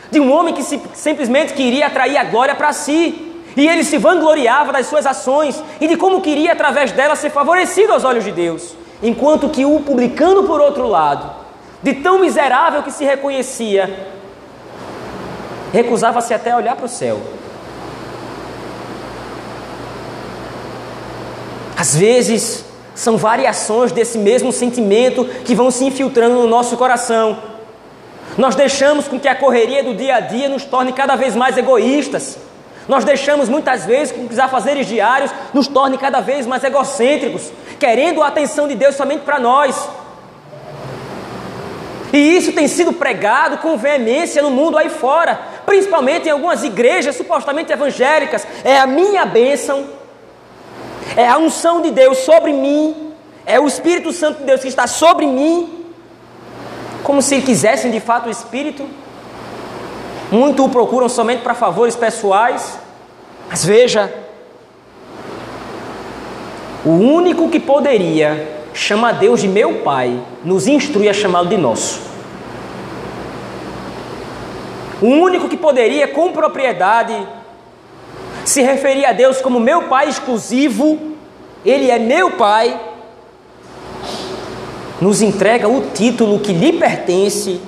de 0.09 0.19
um 0.19 0.33
homem 0.33 0.55
que 0.55 0.63
se, 0.63 0.81
simplesmente 0.95 1.53
queria 1.53 1.85
atrair 1.85 2.17
a 2.17 2.23
glória 2.23 2.55
para 2.55 2.73
si. 2.73 3.43
E 3.55 3.67
ele 3.67 3.83
se 3.83 3.99
vangloriava 3.99 4.73
das 4.73 4.87
suas 4.87 5.05
ações 5.05 5.63
e 5.79 5.87
de 5.87 5.95
como 5.95 6.19
queria, 6.19 6.53
através 6.53 6.91
delas, 6.93 7.19
ser 7.19 7.29
favorecido 7.29 7.93
aos 7.93 8.03
olhos 8.03 8.23
de 8.23 8.31
Deus. 8.31 8.75
Enquanto 9.03 9.49
que 9.49 9.63
o 9.63 9.81
publicano, 9.81 10.45
por 10.45 10.59
outro 10.59 10.87
lado, 10.87 11.31
de 11.83 11.93
tão 11.93 12.17
miserável 12.17 12.81
que 12.81 12.89
se 12.89 13.05
reconhecia, 13.05 14.14
recusava-se 15.75 16.33
até 16.33 16.51
a 16.51 16.57
olhar 16.57 16.75
para 16.75 16.85
o 16.85 16.89
céu. 16.89 17.19
Às 21.77 21.95
vezes, 21.95 22.63
são 22.95 23.17
variações 23.17 23.91
desse 23.91 24.17
mesmo 24.17 24.51
sentimento 24.53 25.25
que 25.43 25.53
vão 25.53 25.69
se 25.69 25.83
infiltrando 25.83 26.35
no 26.35 26.47
nosso 26.47 26.77
coração. 26.77 27.37
Nós 28.37 28.55
deixamos 28.55 29.07
com 29.07 29.19
que 29.19 29.27
a 29.27 29.35
correria 29.35 29.83
do 29.83 29.93
dia 29.93 30.15
a 30.15 30.19
dia 30.21 30.47
nos 30.47 30.63
torne 30.63 30.93
cada 30.93 31.15
vez 31.15 31.35
mais 31.35 31.57
egoístas. 31.57 32.37
Nós 32.87 33.03
deixamos 33.03 33.49
muitas 33.49 33.85
vezes 33.85 34.13
com 34.13 34.27
que 34.27 34.33
os 34.33 34.39
afazeres 34.39 34.87
diários 34.87 35.31
nos 35.53 35.67
torne 35.67 35.97
cada 35.97 36.21
vez 36.21 36.47
mais 36.47 36.63
egocêntricos, 36.63 37.51
querendo 37.77 38.23
a 38.23 38.27
atenção 38.27 38.67
de 38.67 38.75
Deus 38.75 38.95
somente 38.95 39.23
para 39.23 39.39
nós. 39.39 39.89
E 42.13 42.37
isso 42.37 42.53
tem 42.53 42.65
sido 42.67 42.93
pregado 42.93 43.57
com 43.57 43.77
veemência 43.77 44.41
no 44.41 44.49
mundo 44.49 44.77
aí 44.77 44.89
fora, 44.89 45.37
principalmente 45.65 46.27
em 46.27 46.31
algumas 46.31 46.63
igrejas 46.63 47.15
supostamente 47.15 47.71
evangélicas. 47.71 48.45
É 48.63 48.79
a 48.79 48.87
minha 48.87 49.25
bênção, 49.25 49.85
é 51.15 51.27
a 51.27 51.37
unção 51.37 51.81
de 51.81 51.91
Deus 51.91 52.19
sobre 52.19 52.53
mim, 52.53 53.13
é 53.45 53.59
o 53.59 53.67
Espírito 53.67 54.11
Santo 54.11 54.39
de 54.39 54.45
Deus 54.45 54.61
que 54.61 54.67
está 54.67 54.87
sobre 54.87 55.25
mim, 55.25 55.85
como 57.03 57.21
se 57.21 57.41
quisessem 57.41 57.91
de 57.91 57.99
fato 57.99 58.27
o 58.27 58.31
Espírito. 58.31 58.85
Muito 60.31 60.65
o 60.65 60.69
procuram 60.69 61.07
somente 61.07 61.43
para 61.43 61.53
favores 61.53 61.95
pessoais. 61.95 62.79
Mas 63.47 63.63
veja, 63.63 64.11
o 66.83 66.89
único 66.89 67.49
que 67.49 67.59
poderia 67.59 68.55
chamar 68.75 69.13
Deus 69.13 69.41
de 69.41 69.47
meu 69.47 69.75
Pai, 69.75 70.19
nos 70.43 70.67
instrui 70.67 71.07
a 71.07 71.13
chamá-lo 71.13 71.47
de 71.47 71.57
nosso. 71.57 72.14
O 75.05 75.07
único 75.07 75.47
que 75.47 75.55
poderia, 75.55 76.07
com 76.07 76.31
propriedade, 76.31 77.15
se 78.43 78.63
referir 78.63 79.05
a 79.05 79.11
Deus 79.11 79.39
como 79.39 79.59
meu 79.59 79.83
Pai 79.83 80.09
exclusivo, 80.09 80.97
Ele 81.63 81.91
é 81.91 81.99
meu 81.99 82.31
Pai, 82.31 82.81
nos 84.99 85.21
entrega 85.21 85.69
o 85.69 85.91
título 85.91 86.39
que 86.39 86.51
lhe 86.51 86.73
pertence 86.73 87.61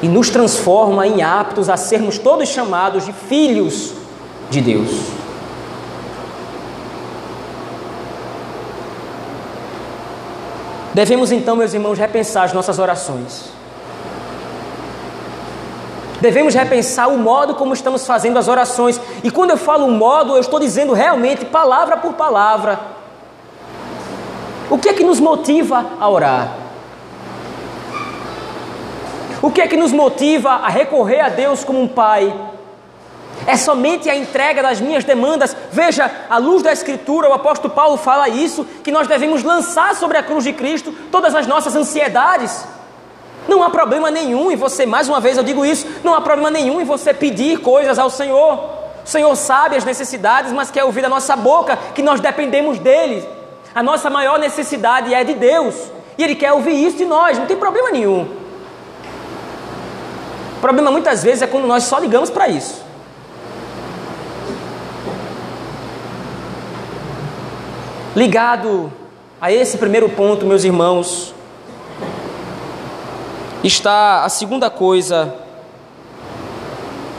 e 0.00 0.08
nos 0.08 0.30
transforma 0.30 1.06
em 1.06 1.22
aptos 1.22 1.68
a 1.68 1.76
sermos 1.76 2.16
todos 2.16 2.48
chamados 2.48 3.04
de 3.04 3.12
filhos 3.12 3.92
de 4.48 4.62
Deus. 4.62 4.88
Devemos 10.94 11.30
então, 11.30 11.54
meus 11.54 11.74
irmãos, 11.74 11.98
repensar 11.98 12.44
as 12.44 12.54
nossas 12.54 12.78
orações. 12.78 13.53
Devemos 16.20 16.54
repensar 16.54 17.08
o 17.08 17.18
modo 17.18 17.54
como 17.54 17.74
estamos 17.74 18.06
fazendo 18.06 18.38
as 18.38 18.48
orações. 18.48 19.00
E 19.22 19.30
quando 19.30 19.50
eu 19.50 19.56
falo 19.56 19.90
modo, 19.90 20.34
eu 20.34 20.40
estou 20.40 20.58
dizendo 20.58 20.92
realmente 20.92 21.44
palavra 21.44 21.96
por 21.96 22.14
palavra. 22.14 22.80
O 24.70 24.78
que 24.78 24.88
é 24.88 24.94
que 24.94 25.04
nos 25.04 25.20
motiva 25.20 25.84
a 26.00 26.08
orar? 26.08 26.56
O 29.42 29.50
que 29.50 29.60
é 29.60 29.68
que 29.68 29.76
nos 29.76 29.92
motiva 29.92 30.50
a 30.50 30.68
recorrer 30.68 31.20
a 31.20 31.28
Deus 31.28 31.62
como 31.64 31.82
um 31.82 31.88
pai? 31.88 32.32
É 33.46 33.56
somente 33.56 34.08
a 34.08 34.16
entrega 34.16 34.62
das 34.62 34.80
minhas 34.80 35.04
demandas. 35.04 35.54
Veja, 35.70 36.10
à 36.30 36.38
luz 36.38 36.62
da 36.62 36.72
Escritura, 36.72 37.28
o 37.28 37.34
apóstolo 37.34 37.74
Paulo 37.74 37.96
fala 37.98 38.28
isso: 38.28 38.64
que 38.82 38.90
nós 38.90 39.06
devemos 39.06 39.42
lançar 39.42 39.94
sobre 39.96 40.16
a 40.16 40.22
cruz 40.22 40.44
de 40.44 40.52
Cristo 40.52 40.94
todas 41.10 41.34
as 41.34 41.46
nossas 41.46 41.76
ansiedades. 41.76 42.66
Não 43.48 43.62
há 43.62 43.70
problema 43.70 44.10
nenhum 44.10 44.50
em 44.50 44.56
você, 44.56 44.86
mais 44.86 45.08
uma 45.08 45.20
vez 45.20 45.36
eu 45.36 45.44
digo 45.44 45.64
isso, 45.64 45.86
não 46.02 46.14
há 46.14 46.20
problema 46.20 46.50
nenhum 46.50 46.80
em 46.80 46.84
você 46.84 47.12
pedir 47.12 47.58
coisas 47.60 47.98
ao 47.98 48.08
Senhor. 48.08 48.58
O 49.04 49.08
Senhor 49.08 49.34
sabe 49.36 49.76
as 49.76 49.84
necessidades, 49.84 50.50
mas 50.52 50.70
quer 50.70 50.84
ouvir 50.84 51.02
da 51.02 51.08
nossa 51.08 51.36
boca 51.36 51.76
que 51.94 52.02
nós 52.02 52.20
dependemos 52.20 52.78
dele. 52.78 53.26
A 53.74 53.82
nossa 53.82 54.08
maior 54.08 54.38
necessidade 54.38 55.12
é 55.12 55.22
de 55.22 55.34
Deus. 55.34 55.74
E 56.16 56.22
Ele 56.22 56.34
quer 56.34 56.52
ouvir 56.52 56.72
isso 56.72 56.96
de 56.96 57.04
nós, 57.04 57.38
não 57.38 57.44
tem 57.44 57.56
problema 57.56 57.90
nenhum. 57.90 58.22
O 60.56 60.60
problema 60.60 60.90
muitas 60.90 61.22
vezes 61.22 61.42
é 61.42 61.46
quando 61.46 61.66
nós 61.66 61.84
só 61.84 61.98
ligamos 61.98 62.30
para 62.30 62.48
isso. 62.48 62.82
Ligado 68.16 68.90
a 69.40 69.52
esse 69.52 69.76
primeiro 69.76 70.08
ponto, 70.08 70.46
meus 70.46 70.64
irmãos, 70.64 71.34
está 73.66 74.24
a 74.24 74.28
segunda 74.28 74.68
coisa 74.68 75.34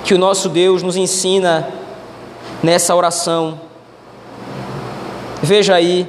que 0.04 0.14
o 0.14 0.18
nosso 0.18 0.48
Deus 0.48 0.84
nos 0.84 0.96
ensina 0.96 1.68
nessa 2.62 2.96
oração. 2.96 3.60
Veja 5.42 5.74
aí 5.76 6.08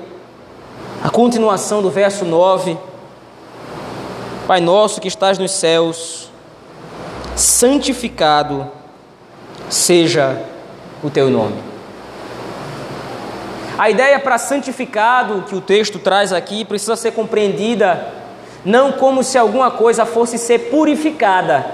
a 1.02 1.08
continuação 1.08 1.80
do 1.80 1.90
verso 1.90 2.24
9. 2.24 2.76
Pai 4.46 4.60
nosso 4.60 5.00
que 5.00 5.08
estás 5.08 5.38
nos 5.38 5.50
céus, 5.50 6.30
santificado 7.34 8.70
seja 9.70 10.40
o 11.02 11.10
teu 11.10 11.30
nome. 11.30 11.56
A 13.78 13.90
ideia 13.90 14.20
para 14.20 14.38
santificado 14.38 15.42
que 15.48 15.56
o 15.56 15.60
texto 15.60 15.98
traz 15.98 16.32
aqui 16.32 16.64
precisa 16.64 16.94
ser 16.96 17.12
compreendida 17.12 18.25
não 18.66 18.90
como 18.90 19.22
se 19.22 19.38
alguma 19.38 19.70
coisa 19.70 20.04
fosse 20.04 20.36
ser 20.36 20.70
purificada. 20.70 21.64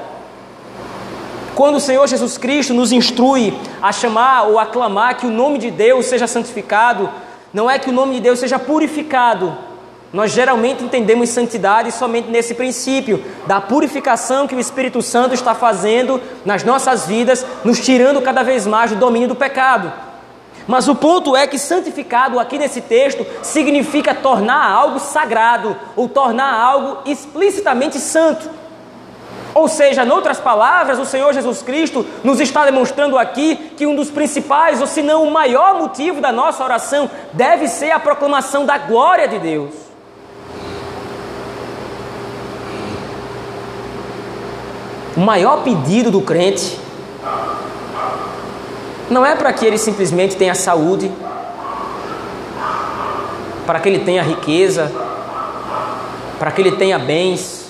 Quando 1.54 1.76
o 1.76 1.80
Senhor 1.80 2.06
Jesus 2.06 2.36
Cristo 2.36 2.74
nos 2.74 2.92
instrui 2.92 3.58
a 3.80 3.90
chamar 3.90 4.42
ou 4.42 4.58
aclamar 4.58 5.16
que 5.16 5.26
o 5.26 5.30
nome 5.30 5.58
de 5.58 5.70
Deus 5.70 6.04
seja 6.04 6.26
santificado, 6.26 7.08
não 7.52 7.70
é 7.70 7.78
que 7.78 7.88
o 7.88 7.92
nome 7.92 8.16
de 8.16 8.20
Deus 8.20 8.38
seja 8.38 8.58
purificado. 8.58 9.56
Nós 10.12 10.32
geralmente 10.32 10.84
entendemos 10.84 11.30
santidade 11.30 11.90
somente 11.92 12.28
nesse 12.28 12.54
princípio 12.54 13.24
da 13.46 13.58
purificação 13.58 14.46
que 14.46 14.54
o 14.54 14.60
Espírito 14.60 15.00
Santo 15.00 15.32
está 15.34 15.54
fazendo 15.54 16.20
nas 16.44 16.62
nossas 16.62 17.06
vidas, 17.06 17.46
nos 17.64 17.80
tirando 17.80 18.20
cada 18.20 18.42
vez 18.42 18.66
mais 18.66 18.90
do 18.90 18.98
domínio 18.98 19.28
do 19.28 19.34
pecado. 19.34 19.90
Mas 20.66 20.88
o 20.88 20.94
ponto 20.94 21.36
é 21.36 21.46
que 21.46 21.58
santificado 21.58 22.38
aqui 22.38 22.58
nesse 22.58 22.80
texto 22.80 23.26
significa 23.42 24.14
tornar 24.14 24.70
algo 24.70 25.00
sagrado 25.00 25.76
ou 25.96 26.08
tornar 26.08 26.54
algo 26.54 26.98
explicitamente 27.04 27.98
santo. 27.98 28.48
Ou 29.54 29.68
seja, 29.68 30.04
em 30.04 30.10
outras 30.10 30.40
palavras, 30.40 30.98
o 30.98 31.04
Senhor 31.04 31.32
Jesus 31.34 31.62
Cristo 31.62 32.06
nos 32.24 32.40
está 32.40 32.64
demonstrando 32.64 33.18
aqui 33.18 33.56
que 33.76 33.86
um 33.86 33.94
dos 33.94 34.10
principais, 34.10 34.80
ou 34.80 34.86
se 34.86 35.02
não 35.02 35.24
o 35.24 35.30
maior 35.30 35.74
motivo 35.74 36.20
da 36.20 36.32
nossa 36.32 36.64
oração, 36.64 37.10
deve 37.34 37.68
ser 37.68 37.90
a 37.90 38.00
proclamação 38.00 38.64
da 38.64 38.78
glória 38.78 39.28
de 39.28 39.38
Deus. 39.38 39.74
O 45.14 45.20
maior 45.20 45.62
pedido 45.62 46.10
do 46.10 46.22
crente 46.22 46.80
não 49.10 49.24
é 49.24 49.34
para 49.34 49.52
que 49.52 49.66
ele 49.66 49.78
simplesmente 49.78 50.36
tenha 50.36 50.54
saúde, 50.54 51.10
para 53.66 53.78
que 53.80 53.88
ele 53.88 54.00
tenha 54.00 54.22
riqueza, 54.22 54.90
para 56.38 56.50
que 56.50 56.60
ele 56.60 56.72
tenha 56.72 56.98
bens. 56.98 57.66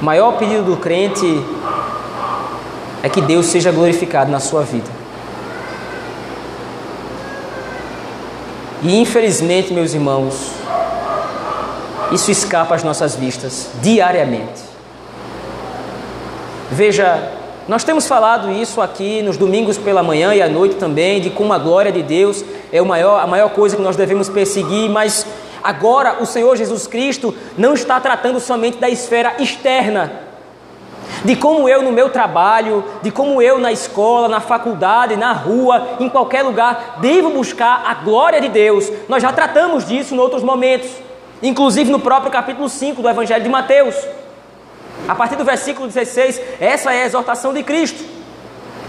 O 0.00 0.04
maior 0.04 0.32
pedido 0.38 0.62
do 0.64 0.76
crente 0.76 1.44
é 3.02 3.08
que 3.08 3.20
Deus 3.20 3.46
seja 3.46 3.72
glorificado 3.72 4.30
na 4.30 4.40
sua 4.40 4.62
vida. 4.62 4.90
E 8.82 9.00
infelizmente, 9.00 9.72
meus 9.72 9.92
irmãos, 9.92 10.52
isso 12.12 12.30
escapa 12.30 12.74
às 12.74 12.84
nossas 12.84 13.16
vistas 13.16 13.70
diariamente. 13.82 14.62
Veja, 16.70 17.37
nós 17.68 17.84
temos 17.84 18.08
falado 18.08 18.50
isso 18.50 18.80
aqui 18.80 19.20
nos 19.20 19.36
domingos 19.36 19.76
pela 19.76 20.02
manhã 20.02 20.34
e 20.34 20.40
à 20.40 20.48
noite 20.48 20.76
também, 20.76 21.20
de 21.20 21.28
como 21.28 21.52
a 21.52 21.58
glória 21.58 21.92
de 21.92 22.02
Deus 22.02 22.42
é 22.72 22.80
maior, 22.80 23.22
a 23.22 23.26
maior 23.26 23.50
coisa 23.50 23.76
que 23.76 23.82
nós 23.82 23.94
devemos 23.94 24.26
perseguir, 24.30 24.88
mas 24.88 25.26
agora 25.62 26.16
o 26.22 26.24
Senhor 26.24 26.56
Jesus 26.56 26.86
Cristo 26.86 27.34
não 27.58 27.74
está 27.74 28.00
tratando 28.00 28.40
somente 28.40 28.78
da 28.78 28.88
esfera 28.88 29.34
externa, 29.38 30.10
de 31.22 31.36
como 31.36 31.68
eu 31.68 31.82
no 31.82 31.92
meu 31.92 32.08
trabalho, 32.08 32.82
de 33.02 33.10
como 33.10 33.42
eu 33.42 33.58
na 33.58 33.70
escola, 33.70 34.28
na 34.28 34.40
faculdade, 34.40 35.14
na 35.14 35.32
rua, 35.32 35.88
em 36.00 36.08
qualquer 36.08 36.42
lugar, 36.44 36.96
devo 37.02 37.28
buscar 37.28 37.82
a 37.86 37.92
glória 37.92 38.40
de 38.40 38.48
Deus. 38.48 38.90
Nós 39.10 39.22
já 39.22 39.30
tratamos 39.30 39.86
disso 39.86 40.14
em 40.14 40.18
outros 40.18 40.42
momentos, 40.42 40.88
inclusive 41.42 41.90
no 41.90 42.00
próprio 42.00 42.32
capítulo 42.32 42.66
5 42.66 43.02
do 43.02 43.08
Evangelho 43.10 43.44
de 43.44 43.50
Mateus. 43.50 43.94
A 45.08 45.14
partir 45.14 45.36
do 45.36 45.44
versículo 45.44 45.88
16, 45.88 46.38
essa 46.60 46.92
é 46.92 47.02
a 47.02 47.06
exortação 47.06 47.54
de 47.54 47.62
Cristo. 47.62 48.04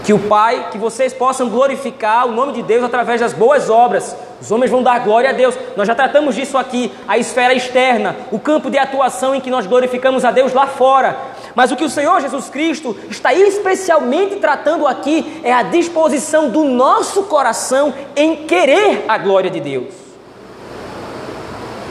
Que 0.04 0.12
o 0.12 0.18
Pai, 0.18 0.68
que 0.70 0.76
vocês 0.76 1.14
possam 1.14 1.48
glorificar 1.48 2.26
o 2.26 2.32
nome 2.32 2.52
de 2.52 2.62
Deus 2.62 2.84
através 2.84 3.22
das 3.22 3.32
boas 3.32 3.70
obras. 3.70 4.14
Os 4.38 4.50
homens 4.50 4.70
vão 4.70 4.82
dar 4.82 5.00
glória 5.00 5.30
a 5.30 5.32
Deus. 5.32 5.56
Nós 5.76 5.86
já 5.86 5.94
tratamos 5.94 6.34
disso 6.34 6.58
aqui, 6.58 6.92
a 7.08 7.16
esfera 7.16 7.54
externa, 7.54 8.16
o 8.30 8.38
campo 8.38 8.70
de 8.70 8.76
atuação 8.76 9.34
em 9.34 9.40
que 9.40 9.50
nós 9.50 9.66
glorificamos 9.66 10.22
a 10.24 10.30
Deus 10.30 10.52
lá 10.52 10.66
fora. 10.66 11.16
Mas 11.54 11.72
o 11.72 11.76
que 11.76 11.84
o 11.84 11.90
Senhor 11.90 12.20
Jesus 12.20 12.50
Cristo 12.50 12.94
está 13.08 13.32
especialmente 13.32 14.36
tratando 14.36 14.86
aqui 14.86 15.40
é 15.42 15.52
a 15.52 15.62
disposição 15.62 16.50
do 16.50 16.64
nosso 16.64 17.24
coração 17.24 17.94
em 18.14 18.44
querer 18.46 19.06
a 19.08 19.16
glória 19.16 19.50
de 19.50 19.60
Deus. 19.60 19.94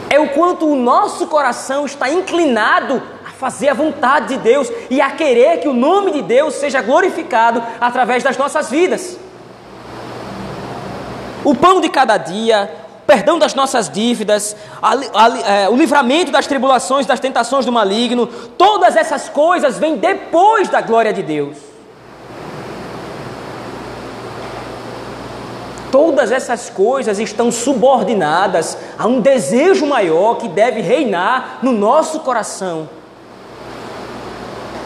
É 0.08 0.18
o 0.18 0.28
quanto 0.30 0.66
o 0.66 0.76
nosso 0.76 1.26
coração 1.28 1.86
está 1.86 2.10
inclinado 2.10 3.00
fazer 3.40 3.70
a 3.70 3.74
vontade 3.74 4.28
de 4.28 4.36
Deus 4.36 4.70
e 4.90 5.00
a 5.00 5.10
querer 5.12 5.60
que 5.60 5.68
o 5.68 5.72
nome 5.72 6.12
de 6.12 6.20
Deus 6.20 6.54
seja 6.56 6.82
glorificado 6.82 7.62
através 7.80 8.22
das 8.22 8.36
nossas 8.36 8.68
vidas. 8.68 9.18
O 11.42 11.54
pão 11.54 11.80
de 11.80 11.88
cada 11.88 12.18
dia, 12.18 12.70
o 13.02 13.06
perdão 13.06 13.38
das 13.38 13.54
nossas 13.54 13.88
dívidas, 13.88 14.54
a, 14.82 14.92
a, 14.92 15.52
é, 15.52 15.68
o 15.70 15.74
livramento 15.74 16.30
das 16.30 16.46
tribulações, 16.46 17.06
das 17.06 17.18
tentações 17.18 17.64
do 17.64 17.72
maligno, 17.72 18.26
todas 18.58 18.94
essas 18.94 19.30
coisas 19.30 19.78
vêm 19.78 19.96
depois 19.96 20.68
da 20.68 20.82
glória 20.82 21.12
de 21.12 21.22
Deus. 21.22 21.56
Todas 25.90 26.30
essas 26.30 26.68
coisas 26.68 27.18
estão 27.18 27.50
subordinadas 27.50 28.76
a 28.98 29.06
um 29.06 29.18
desejo 29.18 29.86
maior 29.86 30.36
que 30.36 30.46
deve 30.46 30.82
reinar 30.82 31.58
no 31.62 31.72
nosso 31.72 32.20
coração 32.20 32.99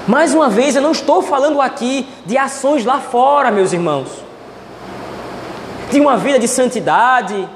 mais 0.06 0.34
uma 0.34 0.48
vez, 0.48 0.76
eu 0.76 0.82
não 0.82 0.92
estou 0.92 1.22
falando 1.22 1.60
aqui 1.60 2.06
de 2.26 2.36
ações 2.36 2.84
lá 2.84 3.00
fora, 3.00 3.50
meus 3.50 3.72
irmãos, 3.72 4.08
de 5.90 6.00
uma 6.00 6.16
vida 6.16 6.38
de 6.38 6.46
santidade, 6.46 7.48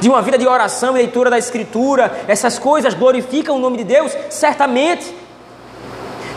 de 0.00 0.08
uma 0.08 0.20
vida 0.20 0.36
de 0.36 0.46
oração 0.46 0.94
e 0.94 0.98
leitura 0.98 1.30
da 1.30 1.38
Escritura, 1.38 2.24
essas 2.28 2.58
coisas 2.58 2.92
glorificam 2.92 3.56
o 3.56 3.58
nome 3.58 3.78
de 3.78 3.84
Deus, 3.84 4.12
certamente, 4.28 5.14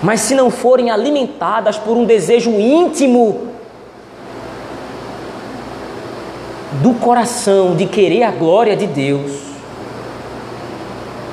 mas 0.02 0.22
se 0.22 0.34
não 0.34 0.50
forem 0.50 0.90
alimentadas 0.90 1.78
por 1.78 1.98
um 1.98 2.06
desejo 2.06 2.52
íntimo 2.52 3.50
do 6.82 6.94
coração 6.94 7.76
de 7.76 7.86
querer 7.86 8.24
a 8.24 8.32
glória 8.32 8.78
de 8.78 8.88
Deus, 8.88 9.49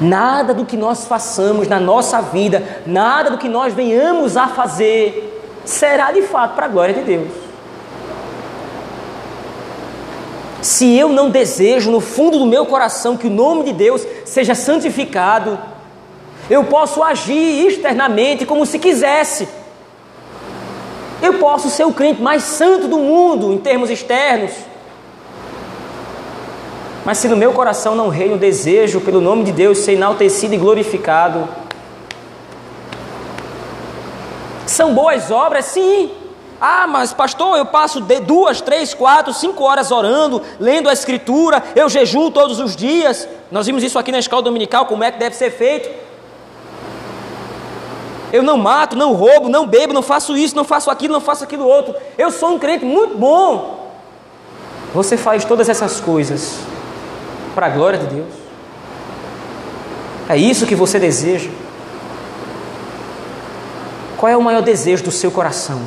Nada 0.01 0.53
do 0.53 0.65
que 0.65 0.77
nós 0.77 1.07
façamos 1.07 1.69
na 1.69 1.81
nossa 1.81 2.21
vida, 2.21 2.83
nada 2.87 3.31
do 3.31 3.39
que 3.39 3.49
nós 3.49 3.73
venhamos 3.73 4.37
a 4.37 4.49
fazer, 4.49 5.43
será 5.65 6.13
de 6.13 6.23
fato 6.23 6.55
para 6.55 6.67
a 6.67 6.69
glória 6.69 6.95
de 6.95 7.01
Deus. 7.01 7.33
Se 10.61 10.97
eu 10.99 11.09
não 11.09 11.31
desejo 11.31 11.91
no 11.91 12.01
fundo 12.01 12.39
do 12.39 12.47
meu 12.47 12.67
coração 12.67 13.17
que 13.17 13.27
o 13.27 13.31
nome 13.31 13.65
de 13.65 13.73
Deus 13.73 14.07
seja 14.25 14.55
santificado, 14.55 15.59
eu 16.51 16.65
posso 16.65 17.03
agir 17.03 17.67
externamente 17.67 18.45
como 18.45 18.67
se 18.67 18.79
quisesse. 18.79 19.49
Eu 21.23 21.35
posso 21.35 21.71
ser 21.71 21.85
o 21.85 21.93
crente 21.93 22.21
mais 22.21 22.43
santo 22.43 22.87
do 22.89 22.99
mundo 22.99 23.53
em 23.53 23.59
termos 23.59 23.91
externos 23.91 24.53
mas 27.07 27.19
se 27.19 27.29
no 27.29 27.37
meu 27.37 27.53
coração 27.53 27.95
não 27.95 28.09
reina 28.09 28.35
o 28.35 28.39
desejo 28.39 29.01
pelo 29.01 29.21
nome 29.21 29.45
de 29.45 29.53
Deus 29.53 29.79
ser 29.79 29.93
enaltecido 29.93 30.55
e 30.55 30.59
glorificado, 30.59 31.49
são 34.67 34.93
boas 34.93 35.31
obras, 35.31 35.67
sim. 35.67 36.11
Ah, 36.61 36.85
mas 36.89 37.13
pastor, 37.13 37.57
eu 37.57 37.67
passo 37.67 38.01
de 38.01 38.19
duas, 38.19 38.61
três, 38.61 38.93
quatro, 38.93 39.33
cinco 39.33 39.63
horas 39.63 39.93
orando, 39.93 40.43
lendo 40.59 40.89
a 40.89 40.93
Escritura, 40.93 41.63
eu 41.77 41.89
jejuo 41.89 42.33
todos 42.33 42.59
os 42.59 42.75
dias. 42.75 43.29
Nós 43.53 43.67
vimos 43.67 43.85
isso 43.85 44.01
aqui 44.01 44.11
na 44.11 44.19
escola 44.19 44.43
dominical, 44.43 44.87
como 44.87 45.05
é 45.05 45.13
que 45.13 45.19
deve 45.21 45.37
ser 45.37 45.53
feito. 45.53 45.89
Eu 48.33 48.43
não 48.43 48.57
mato, 48.57 48.97
não 48.97 49.13
roubo, 49.13 49.49
não 49.49 49.65
bebo, 49.65 49.93
não 49.93 50.03
faço 50.03 50.37
isso, 50.37 50.57
não 50.57 50.65
faço 50.65 50.91
aquilo, 50.91 51.13
não 51.13 51.21
faço 51.21 51.45
aquilo 51.45 51.69
outro. 51.69 51.95
Eu 52.19 52.33
sou 52.33 52.57
um 52.57 52.59
crente 52.59 52.85
muito 52.85 53.17
bom. 53.17 53.93
Você 54.93 55.17
faz 55.17 55.45
todas 55.45 55.69
essas 55.69 56.01
coisas 56.01 56.75
para 57.57 57.69
a 57.69 57.71
glória 57.71 57.99
de 57.99 58.07
Deus? 58.15 58.35
É 60.29 60.37
isso 60.37 60.67
que 60.67 60.75
você 60.75 60.99
deseja? 60.99 61.49
Qual 64.19 64.31
é 64.31 64.37
o 64.37 64.43
maior 64.43 64.61
desejo 64.61 65.03
do 65.05 65.11
seu 65.11 65.31
coração? 65.31 65.81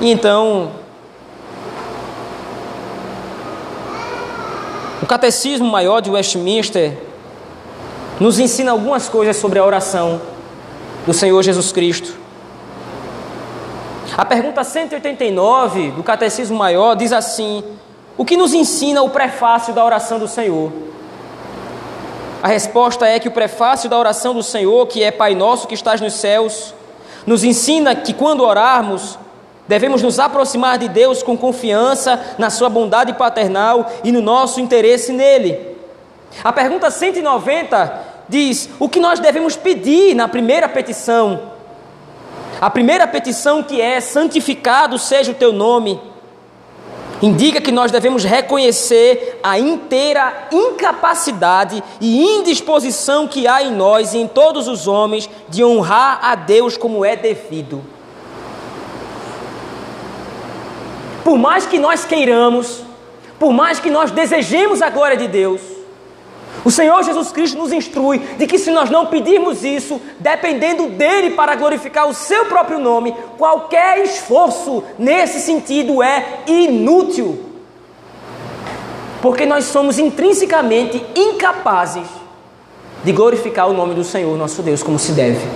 E 0.00 0.10
então, 0.10 0.72
o 5.00 5.06
Catecismo 5.06 5.70
Maior 5.70 6.00
de 6.00 6.10
Westminster 6.10 6.98
nos 8.18 8.40
ensina 8.40 8.72
algumas 8.72 9.08
coisas 9.08 9.36
sobre 9.36 9.60
a 9.60 9.64
oração 9.64 10.20
do 11.06 11.14
Senhor 11.14 11.40
Jesus 11.44 11.70
Cristo. 11.70 12.25
A 14.16 14.24
pergunta 14.24 14.64
189 14.64 15.90
do 15.90 16.02
Catecismo 16.02 16.56
Maior 16.56 16.96
diz 16.96 17.12
assim: 17.12 17.62
O 18.16 18.24
que 18.24 18.34
nos 18.34 18.54
ensina 18.54 19.02
o 19.02 19.10
prefácio 19.10 19.74
da 19.74 19.84
oração 19.84 20.18
do 20.18 20.26
Senhor? 20.26 20.72
A 22.42 22.48
resposta 22.48 23.06
é 23.06 23.18
que 23.18 23.28
o 23.28 23.32
prefácio 23.32 23.90
da 23.90 23.98
oração 23.98 24.32
do 24.32 24.42
Senhor, 24.42 24.86
que 24.86 25.02
é 25.02 25.10
Pai 25.10 25.34
Nosso 25.34 25.68
que 25.68 25.74
estás 25.74 26.00
nos 26.00 26.14
céus, 26.14 26.74
nos 27.26 27.44
ensina 27.44 27.94
que 27.94 28.14
quando 28.14 28.42
orarmos, 28.42 29.18
devemos 29.68 30.00
nos 30.00 30.18
aproximar 30.18 30.78
de 30.78 30.88
Deus 30.88 31.22
com 31.22 31.36
confiança 31.36 32.18
na 32.38 32.48
Sua 32.48 32.70
bondade 32.70 33.12
paternal 33.12 33.86
e 34.02 34.10
no 34.10 34.22
nosso 34.22 34.62
interesse 34.62 35.12
nele. 35.12 35.76
A 36.42 36.54
pergunta 36.54 36.90
190 36.90 38.00
diz: 38.30 38.70
O 38.80 38.88
que 38.88 38.98
nós 38.98 39.20
devemos 39.20 39.56
pedir 39.56 40.14
na 40.14 40.26
primeira 40.26 40.66
petição? 40.70 41.55
A 42.60 42.70
primeira 42.70 43.06
petição 43.06 43.62
que 43.62 43.80
é: 43.80 44.00
santificado 44.00 44.98
seja 44.98 45.32
o 45.32 45.34
teu 45.34 45.52
nome, 45.52 46.00
indica 47.20 47.60
que 47.60 47.72
nós 47.72 47.90
devemos 47.90 48.24
reconhecer 48.24 49.38
a 49.42 49.58
inteira 49.58 50.48
incapacidade 50.50 51.82
e 52.00 52.22
indisposição 52.22 53.28
que 53.28 53.46
há 53.46 53.62
em 53.62 53.72
nós 53.72 54.14
e 54.14 54.18
em 54.18 54.26
todos 54.26 54.68
os 54.68 54.86
homens 54.86 55.28
de 55.48 55.64
honrar 55.64 56.20
a 56.22 56.34
Deus 56.34 56.76
como 56.76 57.04
é 57.04 57.16
devido. 57.16 57.82
Por 61.24 61.36
mais 61.36 61.66
que 61.66 61.78
nós 61.78 62.04
queiramos, 62.04 62.82
por 63.38 63.52
mais 63.52 63.80
que 63.80 63.90
nós 63.90 64.10
desejemos 64.10 64.80
a 64.80 64.88
glória 64.88 65.16
de 65.16 65.26
Deus, 65.26 65.75
o 66.66 66.70
Senhor 66.72 67.00
Jesus 67.04 67.30
Cristo 67.30 67.56
nos 67.56 67.72
instrui 67.72 68.18
de 68.18 68.44
que 68.44 68.58
se 68.58 68.72
nós 68.72 68.90
não 68.90 69.06
pedirmos 69.06 69.62
isso, 69.62 70.00
dependendo 70.18 70.88
dele 70.88 71.30
para 71.30 71.54
glorificar 71.54 72.08
o 72.08 72.12
seu 72.12 72.46
próprio 72.46 72.80
nome, 72.80 73.14
qualquer 73.38 74.02
esforço 74.02 74.82
nesse 74.98 75.40
sentido 75.42 76.02
é 76.02 76.40
inútil. 76.44 77.38
Porque 79.22 79.46
nós 79.46 79.66
somos 79.66 79.96
intrinsecamente 80.00 81.00
incapazes 81.14 82.08
de 83.04 83.12
glorificar 83.12 83.68
o 83.68 83.72
nome 83.72 83.94
do 83.94 84.02
Senhor 84.02 84.36
nosso 84.36 84.60
Deus 84.60 84.82
como 84.82 84.98
se 84.98 85.12
deve. 85.12 85.46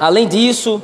Além 0.00 0.26
disso, 0.26 0.82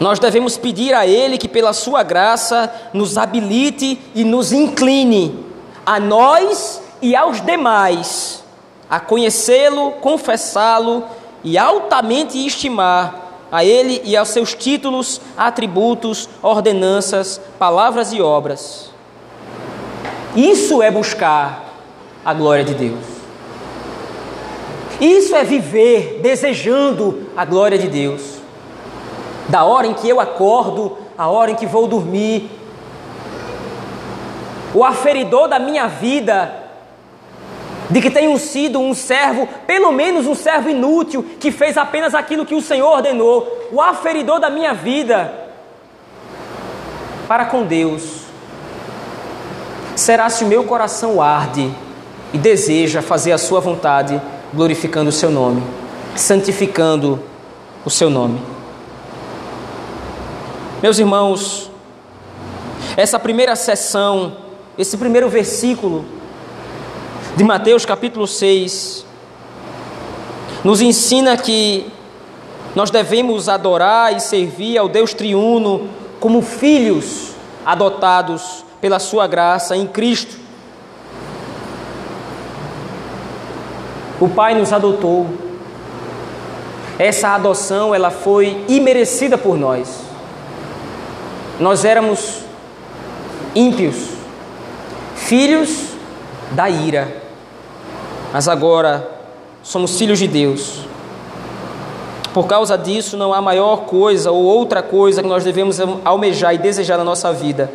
nós 0.00 0.18
devemos 0.18 0.56
pedir 0.56 0.94
a 0.94 1.06
Ele 1.06 1.36
que, 1.36 1.46
pela 1.46 1.74
Sua 1.74 2.02
graça, 2.02 2.72
nos 2.94 3.18
habilite 3.18 4.00
e 4.14 4.24
nos 4.24 4.50
incline, 4.50 5.44
a 5.84 6.00
nós 6.00 6.80
e 7.02 7.14
aos 7.14 7.44
demais, 7.44 8.42
a 8.88 8.98
conhecê-lo, 8.98 9.92
confessá-lo 9.92 11.04
e 11.44 11.58
altamente 11.58 12.44
estimar 12.44 13.46
a 13.52 13.62
Ele 13.62 14.00
e 14.04 14.16
aos 14.16 14.30
seus 14.30 14.54
títulos, 14.54 15.20
atributos, 15.36 16.30
ordenanças, 16.42 17.38
palavras 17.58 18.10
e 18.14 18.22
obras. 18.22 18.90
Isso 20.34 20.82
é 20.82 20.90
buscar 20.90 21.74
a 22.24 22.32
glória 22.32 22.64
de 22.64 22.74
Deus. 22.74 23.04
Isso 24.98 25.34
é 25.34 25.44
viver 25.44 26.20
desejando 26.22 27.26
a 27.36 27.44
glória 27.44 27.78
de 27.78 27.88
Deus. 27.88 28.39
Da 29.48 29.64
hora 29.64 29.86
em 29.86 29.94
que 29.94 30.08
eu 30.08 30.20
acordo, 30.20 30.96
a 31.16 31.28
hora 31.28 31.50
em 31.50 31.54
que 31.54 31.66
vou 31.66 31.86
dormir, 31.86 32.50
o 34.74 34.84
aferidor 34.84 35.48
da 35.48 35.58
minha 35.58 35.86
vida 35.88 36.60
de 37.90 38.00
que 38.00 38.08
tenho 38.08 38.38
sido 38.38 38.78
um 38.78 38.94
servo, 38.94 39.48
pelo 39.66 39.90
menos 39.90 40.26
um 40.26 40.34
servo 40.34 40.70
inútil, 40.70 41.24
que 41.40 41.50
fez 41.50 41.76
apenas 41.76 42.14
aquilo 42.14 42.46
que 42.46 42.54
o 42.54 42.62
Senhor 42.62 42.88
ordenou, 42.88 43.68
o 43.72 43.80
aferidor 43.80 44.38
da 44.38 44.48
minha 44.48 44.72
vida 44.72 45.34
para 47.26 47.44
com 47.44 47.64
Deus, 47.64 48.22
será 49.96 50.28
se 50.28 50.44
o 50.44 50.46
meu 50.48 50.64
coração 50.64 51.20
arde 51.20 51.72
e 52.32 52.38
deseja 52.38 53.02
fazer 53.02 53.32
a 53.32 53.38
Sua 53.38 53.60
vontade, 53.60 54.20
glorificando 54.54 55.10
o 55.10 55.12
Seu 55.12 55.30
nome, 55.30 55.62
santificando 56.16 57.22
o 57.84 57.90
Seu 57.90 58.08
nome. 58.08 58.40
Meus 60.82 60.98
irmãos, 60.98 61.70
essa 62.96 63.18
primeira 63.18 63.54
sessão, 63.54 64.34
esse 64.78 64.96
primeiro 64.96 65.28
versículo, 65.28 66.06
de 67.36 67.44
Mateus 67.44 67.84
capítulo 67.84 68.26
6 68.26 69.04
nos 70.64 70.80
ensina 70.80 71.36
que 71.36 71.86
nós 72.74 72.90
devemos 72.90 73.46
adorar 73.46 74.16
e 74.16 74.20
servir 74.20 74.78
ao 74.78 74.88
Deus 74.88 75.12
triuno 75.12 75.86
como 76.18 76.40
filhos 76.40 77.32
adotados 77.64 78.64
pela 78.80 78.98
sua 78.98 79.26
graça 79.26 79.76
em 79.76 79.86
Cristo. 79.86 80.38
O 84.18 84.30
Pai 84.30 84.54
nos 84.54 84.72
adotou. 84.72 85.26
Essa 86.98 87.34
adoção, 87.34 87.94
ela 87.94 88.10
foi 88.10 88.64
imerecida 88.66 89.36
por 89.36 89.58
nós. 89.58 90.09
Nós 91.60 91.84
éramos 91.84 92.40
ímpios, 93.54 93.96
filhos 95.14 95.90
da 96.52 96.68
ira 96.68 97.20
mas 98.32 98.48
agora 98.48 99.08
somos 99.62 99.98
filhos 99.98 100.18
de 100.18 100.28
Deus. 100.28 100.84
Por 102.32 102.46
causa 102.46 102.78
disso, 102.78 103.16
não 103.16 103.34
há 103.34 103.42
maior 103.42 103.78
coisa 103.78 104.30
ou 104.30 104.42
outra 104.42 104.82
coisa 104.82 105.20
que 105.20 105.28
nós 105.28 105.42
devemos 105.42 105.78
almejar 106.04 106.54
e 106.54 106.58
desejar 106.58 106.96
na 106.96 107.02
nossa 107.02 107.32
vida 107.32 107.70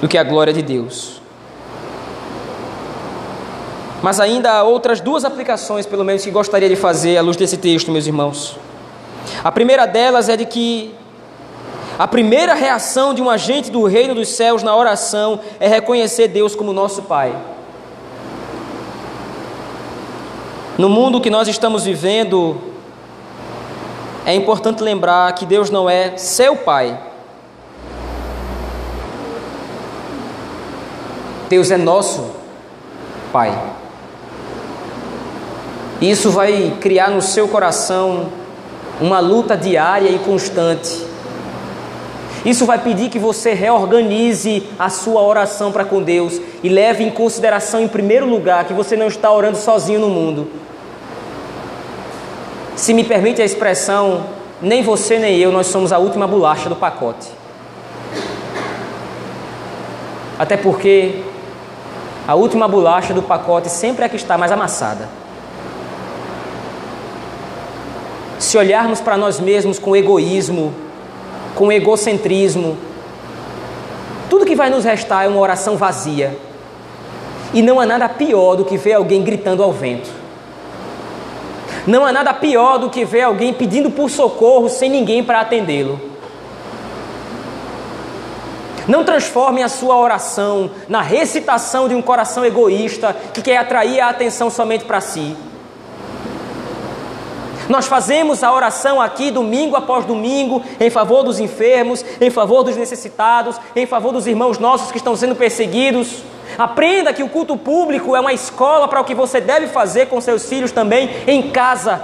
do 0.00 0.08
que 0.08 0.16
a 0.16 0.24
glória 0.24 0.52
de 0.52 0.62
Deus. 0.62 1.20
Mas 4.02 4.18
ainda 4.18 4.50
há 4.50 4.62
outras 4.62 4.98
duas 4.98 5.26
aplicações, 5.26 5.84
pelo 5.84 6.02
menos, 6.02 6.24
que 6.24 6.30
gostaria 6.30 6.70
de 6.70 6.76
fazer 6.76 7.18
à 7.18 7.22
luz 7.22 7.36
desse 7.36 7.58
texto, 7.58 7.90
meus 7.90 8.06
irmãos. 8.06 8.56
A 9.44 9.52
primeira 9.52 9.84
delas 9.84 10.30
é 10.30 10.38
de 10.38 10.46
que 10.46 10.94
a 11.98 12.06
primeira 12.08 12.54
reação 12.54 13.12
de 13.12 13.20
um 13.20 13.28
agente 13.28 13.70
do 13.70 13.84
reino 13.84 14.14
dos 14.14 14.28
céus 14.28 14.62
na 14.62 14.74
oração 14.74 15.40
é 15.58 15.68
reconhecer 15.68 16.28
Deus 16.28 16.54
como 16.54 16.72
nosso 16.72 17.02
Pai. 17.02 17.34
No 20.78 20.88
mundo 20.88 21.20
que 21.20 21.28
nós 21.28 21.46
estamos 21.46 21.84
vivendo, 21.84 22.56
é 24.24 24.34
importante 24.34 24.82
lembrar 24.82 25.34
que 25.34 25.44
Deus 25.44 25.68
não 25.68 25.90
é 25.90 26.16
seu 26.16 26.56
pai. 26.56 26.98
Deus 31.50 31.70
é 31.70 31.76
nosso 31.76 32.30
pai. 33.30 33.52
Isso 36.00 36.30
vai 36.30 36.78
criar 36.80 37.10
no 37.10 37.20
seu 37.20 37.46
coração 37.46 38.32
uma 39.00 39.20
luta 39.20 39.56
diária 39.56 40.08
e 40.08 40.18
constante. 40.20 41.09
Isso 42.44 42.64
vai 42.64 42.78
pedir 42.78 43.10
que 43.10 43.18
você 43.18 43.52
reorganize 43.52 44.62
a 44.78 44.88
sua 44.88 45.22
oração 45.22 45.70
para 45.70 45.84
com 45.84 46.02
Deus 46.02 46.40
e 46.62 46.68
leve 46.68 47.04
em 47.04 47.10
consideração, 47.10 47.80
em 47.80 47.88
primeiro 47.88 48.26
lugar, 48.26 48.64
que 48.64 48.72
você 48.72 48.96
não 48.96 49.08
está 49.08 49.30
orando 49.30 49.58
sozinho 49.58 50.00
no 50.00 50.08
mundo 50.08 50.48
se 52.80 52.94
me 52.94 53.04
permite 53.04 53.42
a 53.42 53.44
expressão, 53.44 54.24
nem 54.60 54.82
você 54.82 55.18
nem 55.18 55.36
eu, 55.36 55.52
nós 55.52 55.66
somos 55.66 55.92
a 55.92 55.98
última 55.98 56.26
bolacha 56.26 56.66
do 56.66 56.74
pacote. 56.74 57.28
Até 60.38 60.56
porque 60.56 61.22
a 62.26 62.34
última 62.34 62.66
bolacha 62.66 63.12
do 63.12 63.22
pacote 63.22 63.68
sempre 63.68 64.04
é 64.04 64.06
a 64.06 64.08
que 64.08 64.16
está 64.16 64.38
mais 64.38 64.50
amassada. 64.50 65.06
Se 68.38 68.56
olharmos 68.56 68.98
para 68.98 69.18
nós 69.18 69.38
mesmos 69.38 69.78
com 69.78 69.94
egoísmo, 69.94 70.72
com 71.54 71.70
egocentrismo, 71.70 72.76
tudo 74.28 74.46
que 74.46 74.54
vai 74.54 74.70
nos 74.70 74.84
restar 74.84 75.24
é 75.24 75.28
uma 75.28 75.40
oração 75.40 75.76
vazia. 75.76 76.38
E 77.52 77.62
não 77.62 77.80
há 77.80 77.86
nada 77.86 78.08
pior 78.08 78.54
do 78.54 78.64
que 78.64 78.76
ver 78.76 78.92
alguém 78.92 79.22
gritando 79.22 79.62
ao 79.62 79.72
vento. 79.72 80.08
Não 81.86 82.04
há 82.04 82.12
nada 82.12 82.32
pior 82.32 82.78
do 82.78 82.90
que 82.90 83.04
ver 83.04 83.22
alguém 83.22 83.52
pedindo 83.52 83.90
por 83.90 84.08
socorro 84.08 84.68
sem 84.68 84.88
ninguém 84.88 85.24
para 85.24 85.40
atendê-lo. 85.40 86.00
Não 88.86 89.04
transforme 89.04 89.62
a 89.62 89.68
sua 89.68 89.96
oração 89.96 90.70
na 90.88 91.00
recitação 91.00 91.88
de 91.88 91.94
um 91.94 92.02
coração 92.02 92.44
egoísta 92.44 93.16
que 93.34 93.42
quer 93.42 93.56
atrair 93.56 94.00
a 94.00 94.08
atenção 94.08 94.50
somente 94.50 94.84
para 94.84 95.00
si. 95.00 95.36
Nós 97.70 97.86
fazemos 97.86 98.42
a 98.42 98.52
oração 98.52 99.00
aqui 99.00 99.30
domingo 99.30 99.76
após 99.76 100.04
domingo 100.04 100.60
em 100.80 100.90
favor 100.90 101.22
dos 101.22 101.38
enfermos, 101.38 102.04
em 102.20 102.28
favor 102.28 102.64
dos 102.64 102.76
necessitados, 102.76 103.60
em 103.76 103.86
favor 103.86 104.12
dos 104.12 104.26
irmãos 104.26 104.58
nossos 104.58 104.90
que 104.90 104.96
estão 104.96 105.14
sendo 105.14 105.36
perseguidos. 105.36 106.24
Aprenda 106.58 107.12
que 107.12 107.22
o 107.22 107.28
culto 107.28 107.56
público 107.56 108.16
é 108.16 108.20
uma 108.20 108.32
escola 108.32 108.88
para 108.88 109.00
o 109.00 109.04
que 109.04 109.14
você 109.14 109.40
deve 109.40 109.68
fazer 109.68 110.06
com 110.06 110.20
seus 110.20 110.48
filhos 110.48 110.72
também 110.72 111.10
em 111.28 111.52
casa. 111.52 112.02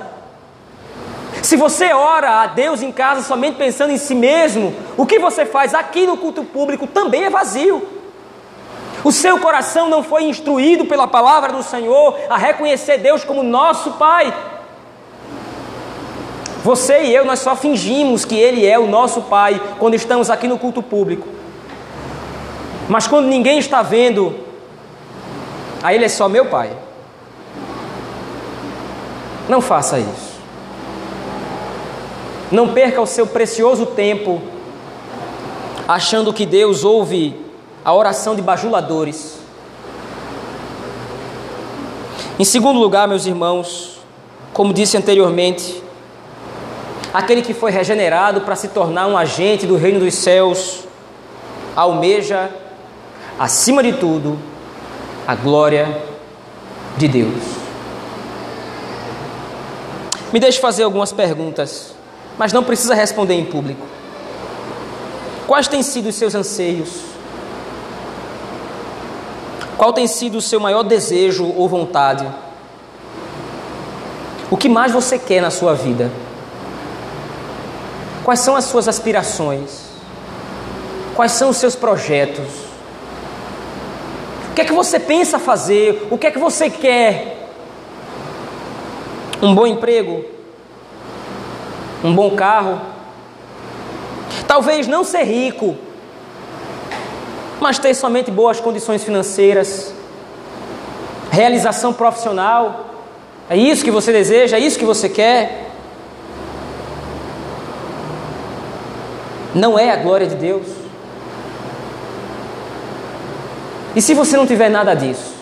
Se 1.43 1.57
você 1.57 1.93
ora 1.93 2.43
a 2.43 2.47
Deus 2.47 2.81
em 2.81 2.93
casa 2.93 3.23
somente 3.23 3.57
pensando 3.57 3.91
em 3.91 3.99
si 3.99 4.15
mesmo, 4.15 4.73
o 4.97 5.05
que 5.05 5.19
você 5.19 5.45
faz 5.45 5.75
aqui 5.75 6.07
no 6.07 6.17
culto 6.17 6.45
público 6.45 6.87
também 6.87 7.25
é 7.25 7.31
vazio. 7.31 7.89
O 9.03 9.11
seu 9.11 9.41
coração 9.41 9.89
não 9.89 10.05
foi 10.05 10.23
instruído 10.27 10.85
pela 10.85 11.09
palavra 11.09 11.53
do 11.53 11.65
Senhor 11.65 12.17
a 12.31 12.37
reconhecer 12.37 12.99
Deus 12.99 13.25
como 13.25 13.43
nosso 13.43 13.95
Pai. 13.95 14.33
Você 16.67 17.05
e 17.05 17.15
eu, 17.15 17.25
nós 17.25 17.39
só 17.39 17.55
fingimos 17.55 18.25
que 18.25 18.35
Ele 18.35 18.67
é 18.67 18.77
o 18.77 18.89
nosso 18.89 19.23
Pai 19.23 19.63
quando 19.79 19.95
estamos 19.95 20.31
aqui 20.31 20.49
no 20.49 20.59
culto 20.59 20.83
público. 20.83 21.29
Mas 22.89 23.07
quando 23.07 23.27
ninguém 23.27 23.61
está 23.61 23.83
vendo, 23.83 24.35
aí 25.81 25.95
ele 25.95 26.07
é 26.07 26.09
só 26.09 26.29
meu 26.29 26.47
pai. 26.47 26.73
Não 29.49 29.61
faça 29.61 30.01
isso. 30.01 30.41
Não 32.51 32.73
perca 32.73 33.01
o 33.01 33.07
seu 33.07 33.29
precioso 33.29 33.87
tempo 33.87 34.43
achando 35.87 36.33
que 36.33 36.45
Deus 36.45 36.83
ouve 36.83 37.41
a 37.85 37.95
oração 37.95 38.35
de 38.35 38.43
bajuladores. 38.43 39.39
Em 42.41 42.45
segundo 42.45 42.81
lugar, 42.81 43.07
meus 43.07 43.25
irmãos, 43.25 44.01
como 44.53 44.73
disse 44.73 44.97
anteriormente, 44.97 45.86
aquele 47.13 47.43
que 47.43 47.55
foi 47.55 47.71
regenerado 47.71 48.43
para 48.43 48.57
se 48.57 48.69
tornar 48.69 49.07
um 49.07 49.17
agente 49.17 49.67
do 49.67 49.77
reino 49.77 50.01
dos 50.01 50.15
céus 50.15 50.85
almeja 51.75 52.51
acima 53.39 53.83
de 53.83 53.93
tudo, 53.93 54.39
a 55.27 55.35
glória 55.35 56.03
de 56.97 57.07
Deus. 57.07 57.43
Me 60.33 60.41
deixe 60.41 60.59
fazer 60.59 60.83
algumas 60.83 61.13
perguntas, 61.13 61.95
mas 62.39 62.53
não 62.53 62.65
precisa 62.65 62.95
responder 62.95 63.35
em 63.35 63.45
público. 63.45 63.87
Quais 65.47 65.69
têm 65.69 65.83
sido 65.83 66.09
os 66.09 66.15
seus 66.15 66.35
anseios? 66.35 67.03
Qual 69.77 69.93
tem 69.93 70.07
sido 70.07 70.39
o 70.39 70.43
seu 70.43 70.59
maior 70.59 70.83
desejo 70.83 71.53
ou 71.55 71.69
vontade? 71.69 72.27
O 74.51 74.57
que 74.57 74.69
mais 74.69 74.93
você 74.93 75.19
quer 75.19 75.41
na 75.41 75.51
sua 75.51 75.75
vida? 75.75 76.11
Quais 78.27 78.41
são 78.41 78.55
as 78.57 78.67
suas 78.67 78.89
aspirações? 78.89 79.87
Quais 81.15 81.33
são 81.33 81.49
os 81.49 81.57
seus 81.57 81.75
projetos? 81.75 82.67
que 84.55 84.63
é 84.63 84.65
que 84.65 84.73
você 84.73 84.99
pensa 84.99 85.39
fazer? 85.39 86.09
O 86.11 86.17
que 86.19 86.27
é 86.27 86.31
que 86.31 86.39
você 86.39 86.69
quer? 86.71 87.37
um 89.43 89.55
bom 89.55 89.67
emprego, 89.67 90.25
um 92.03 92.15
bom 92.15 92.35
carro, 92.35 92.81
talvez 94.47 94.87
não 94.87 95.05
ser 95.05 95.25
rico, 95.25 95.77
mas 97.61 97.79
ter 97.79 97.95
somente 97.95 98.31
boas 98.31 98.61
condições 98.61 99.05
financeiras, 99.05 99.93
realização 101.31 101.93
profissional. 101.93 102.87
É 103.49 103.57
isso 103.57 103.85
que 103.85 103.91
você 103.91 104.11
deseja? 104.11 104.57
É 104.57 104.61
isso 104.61 104.79
que 104.79 104.85
você 104.85 105.09
quer? 105.09 105.66
Não 109.57 109.79
é 109.79 109.91
a 109.91 109.97
glória 109.97 110.27
de 110.27 110.35
Deus. 110.35 110.67
E 113.95 114.03
se 114.03 114.13
você 114.13 114.37
não 114.37 114.47
tiver 114.47 114.69
nada 114.69 114.93
disso? 114.93 115.35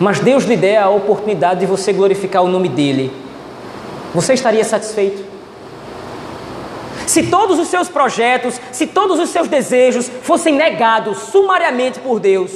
Mas 0.00 0.18
Deus 0.18 0.42
lhe 0.42 0.56
der 0.56 0.78
a 0.78 0.90
oportunidade 0.90 1.60
de 1.60 1.66
você 1.66 1.92
glorificar 1.92 2.42
o 2.42 2.48
nome 2.48 2.68
dEle, 2.68 3.12
você 4.12 4.34
estaria 4.34 4.64
satisfeito? 4.64 5.24
Se 7.06 7.28
todos 7.28 7.60
os 7.60 7.68
seus 7.68 7.88
projetos, 7.88 8.60
se 8.72 8.88
todos 8.88 9.20
os 9.20 9.30
seus 9.30 9.46
desejos 9.46 10.10
fossem 10.22 10.56
negados 10.56 11.18
sumariamente 11.18 12.00
por 12.00 12.18
Deus, 12.18 12.50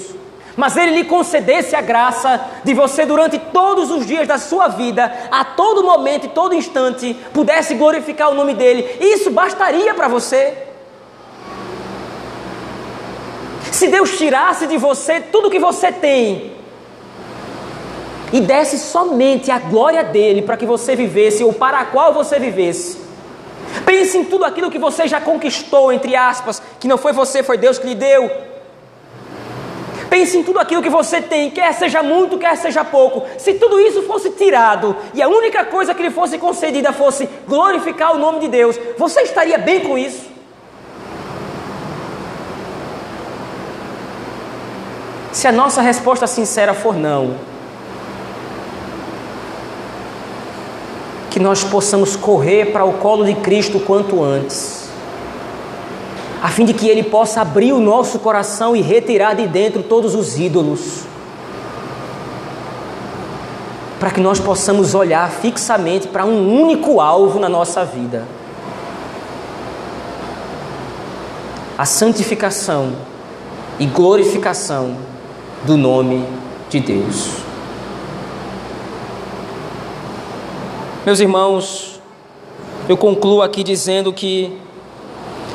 mas 0.57 0.77
Ele 0.77 0.93
lhe 0.93 1.05
concedesse 1.05 1.75
a 1.75 1.81
graça 1.81 2.41
de 2.63 2.75
você, 2.75 3.05
durante 3.05 3.39
todos 3.39 3.91
os 3.91 4.07
dias 4.07 4.27
da 4.27 4.39
sua 4.39 4.69
vida, 4.69 5.13
a 5.31 5.45
todo 5.45 5.85
momento 5.85 6.27
e 6.27 6.31
todo 6.31 6.55
instante, 6.55 7.15
pudesse 7.33 7.75
glorificar 7.75 8.31
o 8.31 8.35
nome 8.35 8.55
dEle, 8.55 8.99
isso 9.01 9.31
bastaria 9.31 9.95
para 9.95 10.09
você. 10.09 10.57
Se 13.71 13.89
Deus 13.89 14.17
tirasse 14.17 14.67
de 14.67 14.77
você 14.77 15.21
tudo 15.21 15.51
que 15.51 15.59
você 15.59 15.91
tem 15.91 16.53
e 18.33 18.41
desse 18.41 18.79
somente 18.79 19.51
a 19.51 19.59
glória 19.59 20.05
dele 20.05 20.43
para 20.43 20.57
que 20.57 20.65
você 20.67 20.95
vivesse 20.95 21.43
ou 21.43 21.53
para 21.53 21.81
a 21.81 21.85
qual 21.85 22.13
você 22.15 22.39
vivesse, 22.39 23.05
Pense 23.85 24.17
em 24.17 24.25
tudo 24.25 24.45
aquilo 24.45 24.71
que 24.71 24.79
você 24.79 25.09
já 25.09 25.21
conquistou, 25.21 25.93
entre 25.93 26.15
aspas, 26.15 26.63
que 26.79 26.87
não 26.87 26.97
foi 26.97 27.13
você, 27.13 27.43
foi 27.43 27.59
Deus 27.59 27.79
que 27.79 27.89
lhe 27.89 27.95
deu. 27.95 28.31
Pense 30.15 30.39
em 30.39 30.45
tudo 30.45 30.61
aquilo 30.61 30.81
que 30.81 30.89
você 30.89 31.21
tem, 31.21 31.51
quer 31.51 31.75
seja 31.75 32.01
muito, 32.01 32.39
quer 32.39 32.57
seja 32.57 32.85
pouco. 32.85 33.25
Se 33.37 33.55
tudo 33.55 33.81
isso 33.81 34.01
fosse 34.03 34.31
tirado 34.31 34.97
e 35.13 35.21
a 35.21 35.27
única 35.27 35.65
coisa 35.65 35.93
que 35.93 36.01
lhe 36.05 36.11
fosse 36.13 36.39
concedida 36.39 36.93
fosse 36.93 37.29
glorificar 37.49 38.15
o 38.15 38.19
nome 38.19 38.39
de 38.39 38.47
Deus, 38.47 38.79
você 38.97 39.23
estaria 39.23 39.59
bem 39.59 39.81
com 39.81 39.99
isso? 39.99 40.31
Se 45.33 45.49
a 45.49 45.53
nossa 45.53 45.83
resposta 45.83 46.29
sincera 46.29 46.73
for 46.75 46.95
não, 46.95 47.35
que 51.29 51.41
nós 51.41 51.65
possamos 51.65 52.15
correr 52.15 52.67
para 52.67 52.85
o 52.85 52.99
colo 52.99 53.25
de 53.25 53.35
Cristo 53.35 53.81
quanto 53.81 54.23
antes, 54.23 54.84
a 56.45 56.49
fim 56.49 56.67
de 56.67 56.75
que 56.75 56.87
Ele 56.87 57.03
possa 57.03 57.41
abrir 57.41 57.73
o 57.73 57.81
nosso 57.81 58.19
coração 58.19 58.77
e 58.77 58.83
retirar 58.83 59.33
de 59.33 59.47
dentro 59.47 59.83
todos 59.83 60.15
os 60.15 60.39
ídolos, 60.39 61.05
para 63.99 64.11
que 64.11 64.21
nós 64.21 64.39
possamos 64.39 64.95
olhar 64.95 65.31
fixamente 65.31 66.07
para 66.07 66.27
um 66.27 66.61
único 66.61 67.01
alvo 67.01 67.39
na 67.41 67.49
nossa 67.49 67.83
vida: 67.83 68.29
a 71.79 71.87
santificação 71.87 72.93
e 73.79 73.87
glorificação 73.87 74.99
do 75.65 75.79
nome 75.79 76.29
de 76.69 76.79
Deus. 76.79 77.39
Meus 81.07 81.21
irmãos, 81.21 82.03
eu 82.87 82.99
concluo 82.99 83.41
aqui 83.41 83.65
dizendo 83.65 84.13
que 84.13 84.63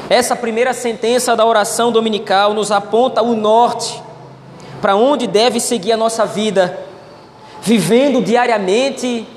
essa 0.09 0.35
primeira 0.35 0.73
sentença 0.73 1.35
da 1.35 1.45
oração 1.45 1.91
dominical 1.91 2.53
nos 2.53 2.71
aponta 2.71 3.21
o 3.21 3.35
norte 3.35 4.01
para 4.81 4.95
onde 4.95 5.27
deve 5.27 5.59
seguir 5.59 5.91
a 5.91 5.97
nossa 5.97 6.25
vida, 6.25 6.79
vivendo 7.61 8.21
diariamente 8.21 9.27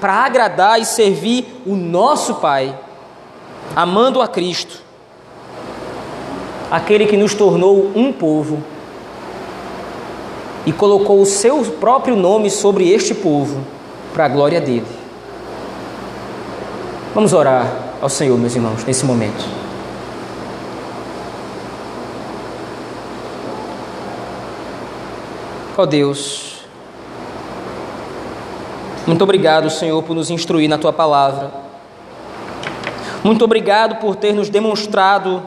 para 0.00 0.12
agradar 0.12 0.80
e 0.80 0.84
servir 0.84 1.62
o 1.66 1.74
nosso 1.74 2.36
Pai, 2.36 2.78
amando 3.74 4.22
a 4.22 4.28
Cristo, 4.28 4.82
aquele 6.70 7.06
que 7.06 7.16
nos 7.16 7.34
tornou 7.34 7.90
um 7.96 8.12
povo 8.12 8.62
e 10.64 10.72
colocou 10.72 11.20
o 11.20 11.26
seu 11.26 11.62
próprio 11.64 12.14
nome 12.14 12.50
sobre 12.50 12.88
este 12.88 13.14
povo, 13.14 13.64
para 14.12 14.26
a 14.26 14.28
glória 14.28 14.60
dele. 14.60 14.86
Vamos 17.14 17.32
orar 17.32 17.66
ao 18.00 18.08
Senhor, 18.08 18.38
meus 18.38 18.54
irmãos, 18.54 18.84
nesse 18.84 19.04
momento. 19.04 19.59
Ó 25.80 25.86
Deus, 25.86 26.56
muito 29.06 29.24
obrigado, 29.24 29.70
Senhor, 29.70 30.02
por 30.02 30.14
nos 30.14 30.28
instruir 30.28 30.68
na 30.68 30.76
tua 30.76 30.92
palavra. 30.92 31.50
Muito 33.24 33.42
obrigado 33.42 33.96
por 33.96 34.14
ter 34.14 34.34
nos 34.34 34.50
demonstrado 34.50 35.42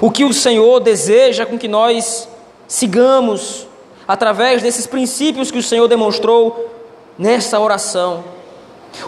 o 0.00 0.10
que 0.10 0.24
o 0.24 0.32
Senhor 0.32 0.80
deseja 0.80 1.44
com 1.44 1.58
que 1.58 1.68
nós 1.68 2.26
sigamos 2.66 3.66
através 4.08 4.62
desses 4.62 4.86
princípios 4.86 5.50
que 5.50 5.58
o 5.58 5.62
Senhor 5.62 5.86
demonstrou 5.88 6.72
nessa 7.18 7.60
oração. 7.60 8.24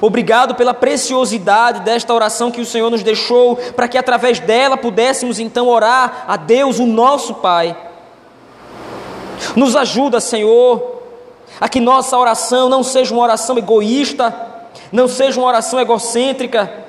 Obrigado 0.03 0.55
pela 0.55 0.75
preciosidade 0.75 1.81
desta 1.81 2.13
oração 2.13 2.51
que 2.51 2.61
o 2.61 2.67
Senhor 2.67 2.91
nos 2.91 3.03
deixou, 3.03 3.57
para 3.57 3.89
que 3.89 3.97
através 3.97 4.39
dela 4.39 4.77
pudéssemos 4.77 5.39
então 5.41 5.67
orar 5.67 6.27
a 6.29 6.37
Deus, 6.37 6.79
o 6.79 6.85
nosso 6.85 7.37
Pai. 7.37 7.88
Nos 9.57 9.77
ajuda, 9.77 10.21
Senhor, 10.21 11.01
a 11.61 11.69
que 11.69 11.81
nossa 11.81 12.17
oração 12.17 12.69
não 12.69 12.83
seja 12.83 13.13
uma 13.13 13.23
oração 13.23 13.57
egoísta, 13.59 14.35
não 14.93 15.09
seja 15.09 15.41
uma 15.41 15.49
oração 15.49 15.81
egocêntrica, 15.81 16.87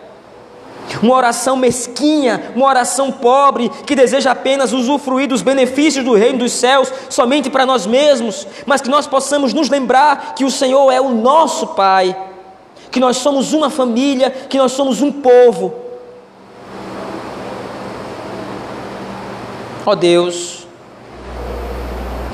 uma 1.04 1.16
oração 1.16 1.56
mesquinha, 1.56 2.52
uma 2.56 2.66
oração 2.66 3.12
pobre, 3.12 3.70
que 3.86 3.96
deseja 3.96 4.32
apenas 4.32 4.74
usufruir 4.74 5.28
dos 5.28 5.42
benefícios 5.42 6.04
do 6.04 6.14
reino 6.16 6.40
dos 6.40 6.52
céus 6.52 6.92
somente 7.10 7.50
para 7.50 7.66
nós 7.66 7.86
mesmos, 7.86 8.48
mas 8.66 8.82
que 8.82 8.90
nós 8.90 9.06
possamos 9.06 9.54
nos 9.54 9.70
lembrar 9.70 10.34
que 10.36 10.46
o 10.46 10.52
Senhor 10.52 10.92
é 10.92 11.00
o 11.00 11.10
nosso 11.10 11.68
Pai 11.68 12.16
que 12.92 13.00
nós 13.00 13.18
somos 13.18 13.54
uma 13.54 13.70
família, 13.70 14.32
que 14.32 14.58
nós 14.58 14.72
somos 14.72 15.02
um 15.02 15.12
povo. 15.12 15.74
Ó 19.86 19.92
oh 19.92 19.96
Deus, 19.96 20.59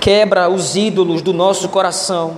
quebra 0.05 0.47
os 0.47 0.75
ídolos 0.75 1.23
do 1.23 1.33
nosso 1.33 1.67
coração, 1.67 2.37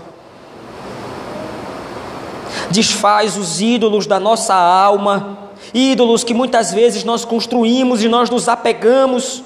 desfaz 2.72 3.36
os 3.36 3.60
ídolos 3.60 4.08
da 4.08 4.22
nossa 4.22 4.56
alma, 4.56 5.38
ídolos 5.74 6.24
que 6.24 6.34
muitas 6.34 6.72
vezes 6.72 7.04
nós 7.04 7.26
construímos 7.26 8.02
e 8.02 8.08
nós 8.08 8.30
nos 8.30 8.48
apegamos. 8.48 9.44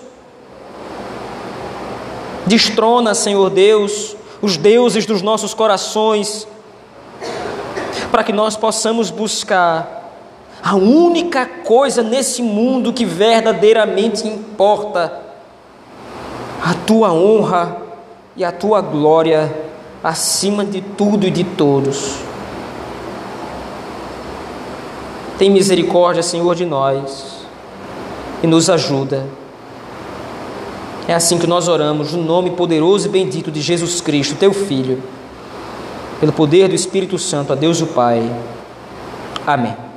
Destrona, 2.45 3.15
Senhor 3.15 3.49
Deus, 3.49 4.15
os 4.39 4.55
deuses 4.55 5.07
dos 5.07 5.23
nossos 5.23 5.55
corações, 5.55 6.47
para 8.11 8.23
que 8.23 8.31
nós 8.31 8.55
possamos 8.55 9.09
buscar 9.09 10.13
a 10.63 10.75
única 10.75 11.47
coisa 11.47 12.03
nesse 12.03 12.43
mundo 12.43 12.93
que 12.93 13.03
verdadeiramente 13.03 14.27
importa, 14.27 15.11
a 16.63 16.75
tua 16.85 17.11
honra 17.11 17.89
e 18.35 18.43
a 18.43 18.51
tua 18.51 18.81
glória 18.81 19.53
acima 20.03 20.65
de 20.65 20.81
tudo 20.81 21.27
e 21.27 21.31
de 21.31 21.43
todos. 21.43 22.15
Tem 25.37 25.49
misericórdia, 25.49 26.21
Senhor, 26.21 26.55
de 26.55 26.65
nós 26.65 27.45
e 28.43 28.47
nos 28.47 28.69
ajuda. 28.69 29.25
É 31.07 31.13
assim 31.13 31.37
que 31.37 31.47
nós 31.47 31.67
oramos, 31.67 32.13
no 32.13 32.23
nome 32.23 32.51
poderoso 32.51 33.07
e 33.07 33.11
bendito 33.11 33.51
de 33.51 33.59
Jesus 33.59 34.01
Cristo, 34.01 34.35
teu 34.35 34.53
Filho 34.53 35.01
pelo 36.21 36.31
poder 36.31 36.69
do 36.69 36.75
Espírito 36.75 37.17
Santo, 37.17 37.51
a 37.51 37.55
Deus 37.55 37.81
o 37.81 37.87
Pai. 37.87 38.21
Amém. 39.45 39.90